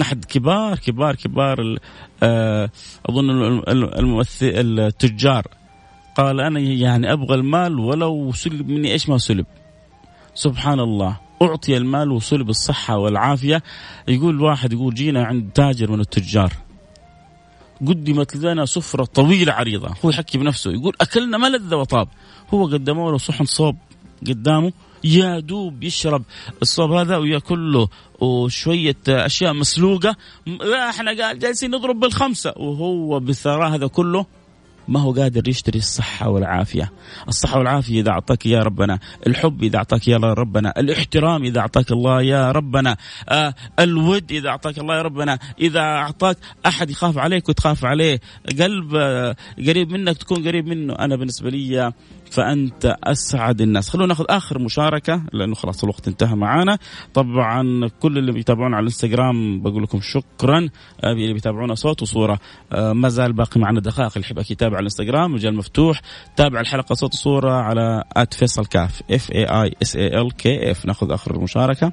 أحد 0.01 0.25
كبار 0.25 0.79
كبار 0.79 1.15
كبار 1.15 1.79
آه، 2.23 2.71
أظن 3.07 3.31
الممثل 3.69 4.47
التجار 4.55 5.47
قال 6.17 6.41
أنا 6.41 6.61
يعني 6.61 7.13
أبغى 7.13 7.35
المال 7.35 7.79
ولو 7.79 8.33
سلب 8.33 8.69
مني 8.69 8.93
إيش 8.93 9.09
ما 9.09 9.19
سلب؟ 9.19 9.47
سبحان 10.35 10.81
الله. 10.81 11.17
أعطي 11.43 11.77
المال 11.77 12.11
وسلب 12.11 12.51
الصحة 12.51 12.99
والعافية. 12.99 13.63
يقول 14.09 14.41
واحد 14.41 14.73
يقول 14.73 14.95
جينا 14.95 15.25
عند 15.25 15.51
تاجر 15.55 15.91
من 15.91 16.01
التجار. 16.01 16.53
قدمت 17.87 18.37
لنا 18.37 18.67
سفرة 18.67 19.05
طويلة 19.05 19.53
عريضة. 19.53 19.95
هو 20.05 20.11
يحكي 20.11 20.39
بنفسه. 20.39 20.71
يقول 20.71 20.95
أكلنا 21.01 21.39
ما 21.39 21.47
لذ 21.47 21.75
وطاب. 21.75 22.09
هو 22.55 22.67
قدموا 22.67 23.11
له 23.11 23.19
صحن 23.19 23.45
صوب 23.45 23.77
قدامه. 24.27 24.73
يا 25.05 25.41
دوب 25.41 25.83
يشرب 25.83 26.23
الصوب 26.63 26.93
هذا 26.93 27.17
وياكل 27.17 27.73
له 27.73 27.89
وشوية 28.21 28.97
أشياء 29.09 29.53
مسلوقة. 29.53 30.17
لا 30.47 30.89
إحنا 30.91 31.23
قال 31.23 31.39
جالسين 31.39 31.71
نضرب 31.71 32.01
بالخمسة. 32.01 32.55
وهو 32.57 33.21
بالثراء 33.21 33.75
هذا 33.75 33.87
كله. 33.87 34.27
ما 34.89 35.01
هو 35.01 35.13
قادر 35.13 35.49
يشتري 35.49 35.79
الصحة 35.79 36.29
والعافية. 36.29 36.93
الصحة 37.29 37.59
والعافية 37.59 38.01
إذا 38.01 38.11
أعطاك 38.11 38.47
يا 38.47 38.63
ربنا. 38.63 38.99
الحب 39.27 39.63
إذا 39.63 39.77
أعطاك 39.77 40.09
يا 40.09 40.17
ربنا. 40.17 40.75
الاحترام 40.79 41.45
إذا 41.45 41.61
أعطاك 41.61 41.93
الله 41.93 42.23
يا 42.23 42.53
ربنا. 42.53 42.97
آه 43.29 43.55
الود 43.79 44.33
إذا 44.33 44.49
أعطاك 44.49 44.79
الله 44.79 44.97
يا 44.97 45.03
ربنا. 45.03 45.39
إذا 45.61 45.81
أعطاك 45.81 46.37
أحد 46.67 46.91
يخاف 46.91 47.19
عليك 47.19 47.49
وتخاف 47.49 47.85
عليه. 47.85 48.21
قلب 48.61 48.95
آه 48.95 49.37
قريب 49.67 49.93
منك 49.93 50.17
تكون 50.17 50.49
قريب 50.49 50.67
منه. 50.67 50.95
أنا 50.95 51.17
بالنسبة 51.17 51.51
لي 51.51 51.93
فأنت 52.31 52.97
أسعد 53.05 53.61
الناس. 53.61 53.89
خلونا 53.89 54.07
ناخذ 54.09 54.25
آخر 54.29 54.59
مشاركة 54.59 55.23
لأنه 55.33 55.55
خلاص 55.55 55.83
الوقت 55.85 56.09
انتهى 56.09 56.35
معانا. 56.35 56.79
طبعا 57.15 57.89
كل 58.01 58.19
اللي 58.19 58.33
بيتابعونا 58.33 58.77
على 58.77 58.83
الإنستغرام 58.83 59.63
بقول 59.63 59.83
لكم 59.83 60.01
شكرا. 60.03 60.69
اللي 61.05 61.33
بيتابعونا 61.33 61.75
صوت 61.75 62.03
وصورة. 62.03 62.39
آه، 62.73 62.93
ما 62.93 63.09
زال 63.09 63.33
باقي 63.33 63.61
معنا 63.61 63.81
دقائق 63.81 64.13
اللي 64.17 64.27
يحب 64.27 64.39
يتابع 64.39 64.77
على 64.77 64.81
الإنستغرام 64.81 65.33
مجال 65.33 65.55
مفتوح. 65.55 66.01
تابع 66.37 66.61
الحلقة 66.61 66.95
صوت 66.95 67.15
وصورة 67.15 67.53
على 67.53 68.05
at 68.17 68.35
فيصل 68.35 68.67
كاف. 68.67 69.03
F 69.11 69.33
A 69.33 69.45
I 69.45 69.75
S 69.83 69.97
A 69.97 70.21
L 70.21 70.37
K 70.37 70.71
F 70.71 70.87
ناخذ 70.87 71.13
آخر 71.13 71.35
المشاركة. 71.35 71.93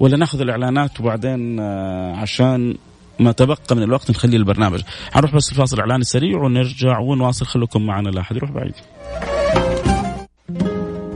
ولا 0.00 0.16
ناخذ 0.16 0.40
الإعلانات 0.40 1.00
وبعدين 1.00 1.60
آه، 1.60 2.16
عشان 2.16 2.76
ما 3.20 3.32
تبقى 3.32 3.76
من 3.76 3.82
الوقت 3.82 4.10
نخلي 4.10 4.36
البرنامج. 4.36 4.80
حنروح 5.12 5.34
بس 5.34 5.52
الفاصل 5.52 5.76
الإعلاني 5.76 6.00
السريع 6.00 6.38
ونرجع 6.38 6.98
ونواصل. 6.98 7.46
خليكم 7.46 7.86
معنا 7.86 8.08
لا 8.08 8.20
أحد 8.20 8.36
يروح 8.36 8.50
بعيد. 8.50 8.74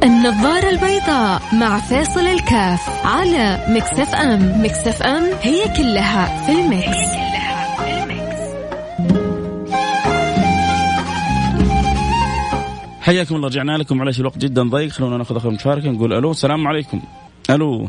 النظارة 0.02 0.68
البيضاء 0.70 1.42
مع 1.52 1.78
فاصل 1.78 2.20
الكاف 2.20 3.06
على 3.06 3.66
Mix 3.68 4.14
FM. 4.14 4.62
Mix 4.64 5.02
FM 5.02 5.22
هي 5.42 5.64
كلها 5.76 6.46
في 6.46 6.52
ال 6.52 6.59
Mix, 6.59 6.86
هي 6.86 7.04
كلها 7.04 7.76
في 7.76 8.02
ال 8.02 8.10
Mix. 8.10 8.40
حياكم 13.00 13.36
الله 13.36 13.48
رجعنا 13.48 13.78
لكم 13.78 13.96
معلش 13.96 14.20
الوقت 14.20 14.38
جدا 14.38 14.62
ضيق. 14.62 14.90
خلونا 14.90 15.16
ناخذ 15.16 15.36
اخر 15.36 15.50
مشاركه 15.50 15.90
نقول 15.90 16.12
ألو 16.12 16.30
السلام 16.30 16.68
عليكم. 16.68 17.02
ألو. 17.50 17.88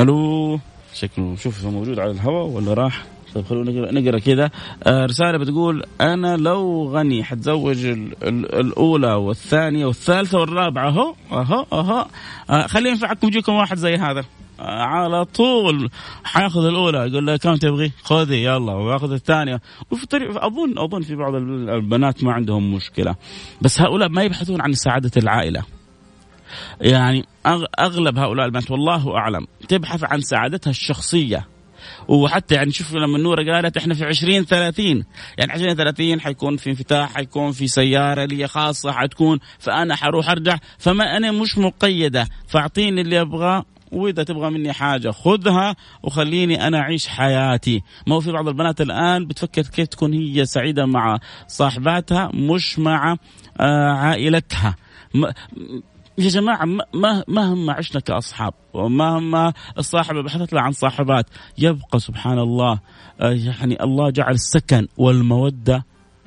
ألو. 0.00 0.58
شكله 0.94 1.36
شوف 1.36 1.64
موجود 1.64 1.98
على 1.98 2.10
الهواء 2.10 2.46
ولا 2.46 2.74
راح؟ 2.74 3.02
طيب 3.34 3.44
خلونا 3.44 3.92
نقرا 3.92 4.18
كذا. 4.18 4.50
آه 4.82 5.06
رسالة 5.06 5.38
بتقول 5.38 5.84
أنا 6.00 6.36
لو 6.36 6.90
غني 6.96 7.24
حتزوج 7.24 7.84
ال 7.84 8.28
ال 8.28 8.54
الأولى 8.54 9.14
والثانية 9.14 9.86
والثالثة 9.86 10.38
والرابعة 10.40 10.88
أهو 10.88 11.14
أهو 11.32 11.66
أهو. 11.72 12.06
آه 12.50 12.66
خلي 12.66 12.88
ينفعكم 12.88 13.26
يجيكم 13.26 13.52
واحد 13.52 13.76
زي 13.76 13.94
هذا. 13.94 14.24
آه 14.60 14.82
على 14.82 15.24
طول 15.24 15.90
حياخذ 16.24 16.64
الأولى 16.64 16.98
يقول 16.98 17.26
له 17.26 17.36
كم 17.36 17.54
تبغي؟ 17.54 17.92
خذي 18.02 18.44
يلا. 18.44 18.72
وياخذ 18.72 19.12
الثانية. 19.12 19.60
وفي 19.90 20.06
طريق 20.06 20.44
اظن 20.44 20.78
أظن 20.78 21.00
في 21.00 21.16
بعض 21.16 21.34
البنات 21.34 22.24
ما 22.24 22.32
عندهم 22.32 22.74
مشكلة. 22.74 23.14
بس 23.62 23.80
هؤلاء 23.80 24.08
ما 24.08 24.22
يبحثون 24.22 24.60
عن 24.60 24.72
سعادة 24.72 25.10
العائلة. 25.16 25.62
يعني 26.80 27.24
أغلب 27.80 28.18
هؤلاء 28.18 28.46
البنات 28.46 28.70
والله 28.70 29.16
أعلم 29.16 29.46
تبحث 29.68 30.04
عن 30.04 30.20
سعادتها 30.20 30.70
الشخصية. 30.70 31.46
وحتى 32.08 32.54
يعني 32.54 32.70
شوف 32.72 32.94
لما 32.94 33.18
نورة 33.18 33.52
قالت 33.54 33.76
إحنا 33.76 33.94
في 33.94 34.04
20 34.04 34.44
30 34.44 35.04
يعني 35.38 35.52
20 35.52 35.74
30 35.74 36.20
حيكون 36.20 36.56
في 36.56 36.70
انفتاح 36.70 37.14
حيكون 37.14 37.52
في 37.52 37.68
سيارة 37.68 38.24
لي 38.24 38.48
خاصة 38.48 38.92
حتكون 38.92 39.38
فأنا 39.58 39.96
حروح 39.96 40.30
أرجع. 40.30 40.56
فما 40.78 41.16
أنا 41.16 41.32
مش 41.32 41.58
مقيدة 41.58 42.28
فأعطيني 42.48 43.00
اللي 43.00 43.20
أبغاه 43.20 43.64
وإذا 43.92 44.22
تبغى 44.22 44.50
مني 44.50 44.72
حاجة 44.72 45.10
خذها 45.10 45.76
وخليني 46.02 46.66
أنا 46.66 46.78
أعيش 46.78 47.06
حياتي. 47.06 47.82
ما 48.06 48.14
هو 48.14 48.20
في 48.20 48.32
بعض 48.32 48.48
البنات 48.48 48.80
الآن 48.80 49.26
بتفكر 49.26 49.62
كيف 49.62 49.88
تكون 49.88 50.12
هي 50.12 50.44
سعيدة 50.46 50.86
مع 50.86 51.18
صاحباتها 51.48 52.30
مش 52.34 52.78
مع 52.78 53.16
آه 53.60 53.92
عائلتها. 53.92 54.76
يا 56.20 56.28
جماعة 56.28 56.64
مهما 57.28 57.72
عشنا 57.72 58.00
كأصحاب 58.00 58.54
ومهما 58.74 59.52
الصاحب 59.78 60.14
بحثت 60.16 60.54
عن 60.54 60.72
صاحبات 60.72 61.26
يبقى 61.58 61.98
سبحان 61.98 62.38
الله 62.38 62.80
آه، 63.20 63.30
يعني 63.30 63.82
الله 63.84 64.10
جعل 64.10 64.34
السكن 64.34 64.86
والمودة 64.96 65.84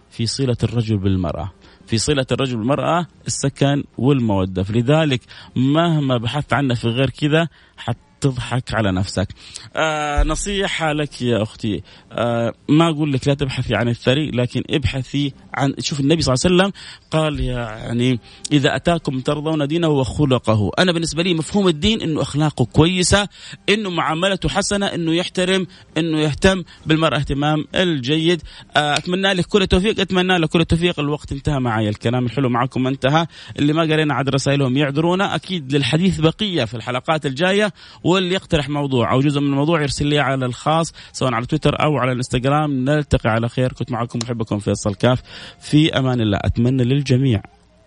في 0.09 0.25
صلة 0.25 0.57
الرجل 0.63 0.97
بالمرأة. 0.97 1.51
في 1.87 1.97
صلة 1.97 2.25
الرجل 2.31 2.57
بالمرأة 2.57 3.07
السكن 3.27 3.83
والمودة. 3.97 4.63
فلذلك 4.63 5.21
مهما 5.55 6.17
بحثت 6.17 6.53
عنه 6.53 6.73
في 6.73 6.87
غير 6.87 7.09
كذا 7.09 7.47
حتى 7.77 7.99
تضحك 8.23 8.73
على 8.73 8.91
نفسك. 8.91 9.27
آه 9.75 10.23
نصيحة 10.23 10.93
لك 10.93 11.21
يا 11.21 11.43
أختي. 11.43 11.83
آه 12.11 12.53
ما 12.69 12.89
أقول 12.89 13.13
لك 13.13 13.27
لا 13.27 13.33
تبحثي 13.33 13.75
عن 13.75 13.89
الثري 13.89 14.31
لكن 14.31 14.63
ابحثي 14.69 15.33
عن 15.53 15.73
شوف 15.79 15.99
النبي 15.99 16.21
صلى 16.21 16.33
الله 16.33 16.45
عليه 16.45 16.55
وسلم 16.55 16.81
قال 17.11 17.39
يعني 17.39 18.19
إذا 18.51 18.75
أتاكم 18.75 19.19
ترضون 19.19 19.67
دينه 19.67 19.87
وخلقه. 19.87 20.71
أنا 20.79 20.91
بالنسبة 20.91 21.23
لي 21.23 21.33
مفهوم 21.33 21.67
الدين 21.67 22.01
أنه 22.01 22.21
أخلاقه 22.21 22.65
كويسة 22.65 23.27
أنه 23.69 23.89
معاملته 23.89 24.49
حسنة 24.49 24.85
أنه 24.85 25.13
يحترم 25.13 25.67
أنه 25.97 26.19
يهتم 26.19 26.63
بالمرأة 26.85 27.17
اهتمام 27.17 27.65
الجيد. 27.75 28.41
آه 28.77 28.93
أتمنى 28.93 29.33
لك 29.33 29.45
كل 29.45 29.61
التوفيق 29.61 29.99
أتمنى 29.99 30.37
لك 30.37 30.49
كل 30.49 30.61
التوفيق. 30.61 30.99
الوقت 30.99 31.31
انتهى 31.31 31.59
معي 31.59 31.89
الكلام 31.89 32.25
الحلو 32.25 32.49
معكم 32.49 32.87
انتهى. 32.87 33.27
اللي 33.59 33.73
ما 33.73 33.81
قرينا 33.81 34.13
عاد 34.13 34.29
رسائلهم 34.29 34.77
يعذرونا. 34.77 35.35
أكيد 35.35 35.75
للحديث 35.75 36.19
بقية 36.19 36.65
في 36.65 36.73
الحلقات 36.73 37.25
الجاية. 37.25 37.73
واللي 38.13 38.33
يقترح 38.33 38.69
موضوع 38.69 39.11
أو 39.11 39.19
جزء 39.19 39.39
من 39.41 39.47
الموضوع 39.47 39.81
يرسل 39.81 40.07
لي 40.07 40.19
على 40.19 40.45
الخاص 40.45 40.93
سواء 41.11 41.33
على 41.33 41.45
تويتر 41.45 41.83
أو 41.83 41.97
على 41.97 42.11
الإنستغرام. 42.11 42.85
نلتقي 42.85 43.29
على 43.29 43.49
خير. 43.49 43.73
كنت 43.73 43.91
معكم 43.91 44.19
محبكم 44.23 44.59
فيصل 44.59 44.95
كاف. 44.95 45.21
في 45.59 45.97
أمان 45.97 46.21
الله. 46.21 46.39
أتمنى 46.41 46.83
للجميع 46.83 47.43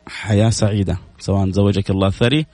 حياة 0.06 0.50
سعيدة 0.50 0.98
سواء 1.18 1.50
زوجك 1.50 1.90
الله 1.90 2.10
ثري 2.10 2.46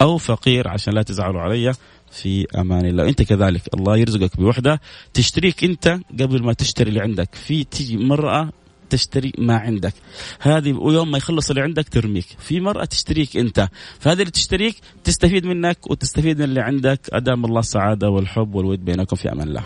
أو 0.00 0.18
فقير 0.18 0.68
عشان 0.68 0.94
لا 0.94 1.02
تزعلوا 1.02 1.40
علي. 1.40 1.72
في 2.10 2.46
أمان 2.58 2.86
الله. 2.86 3.08
انت 3.08 3.22
كذلك. 3.22 3.62
الله 3.74 3.96
يرزقك 3.96 4.36
بوحدة. 4.36 4.80
تشتريك 5.14 5.64
أنت 5.64 6.00
قبل 6.20 6.42
ما 6.42 6.52
تشتري 6.52 6.88
اللي 6.88 7.00
عندك. 7.00 7.34
في 7.34 7.64
تيجي 7.64 7.96
مرأة 7.96 8.50
تشتري 8.90 9.32
ما 9.38 9.56
عندك. 9.56 9.94
هذه 10.40 10.72
ويوم 10.72 11.10
ما 11.10 11.18
يخلص 11.18 11.50
اللي 11.50 11.62
عندك 11.62 11.88
ترميك. 11.88 12.26
في 12.38 12.60
مرأة 12.60 12.84
تشتريك 12.84 13.36
أنت. 13.36 13.68
فهذه 13.98 14.20
اللي 14.20 14.30
تشتريك 14.30 14.76
تستفيد 15.04 15.46
منك 15.46 15.90
وتستفيد 15.90 16.38
من 16.38 16.44
اللي 16.44 16.60
عندك. 16.60 17.00
أدام 17.12 17.44
الله 17.44 17.60
السعادة 17.60 18.10
والحب 18.10 18.54
والود 18.54 18.84
بينكم 18.84 19.16
في 19.16 19.32
أمان 19.32 19.48
الله. 19.48 19.64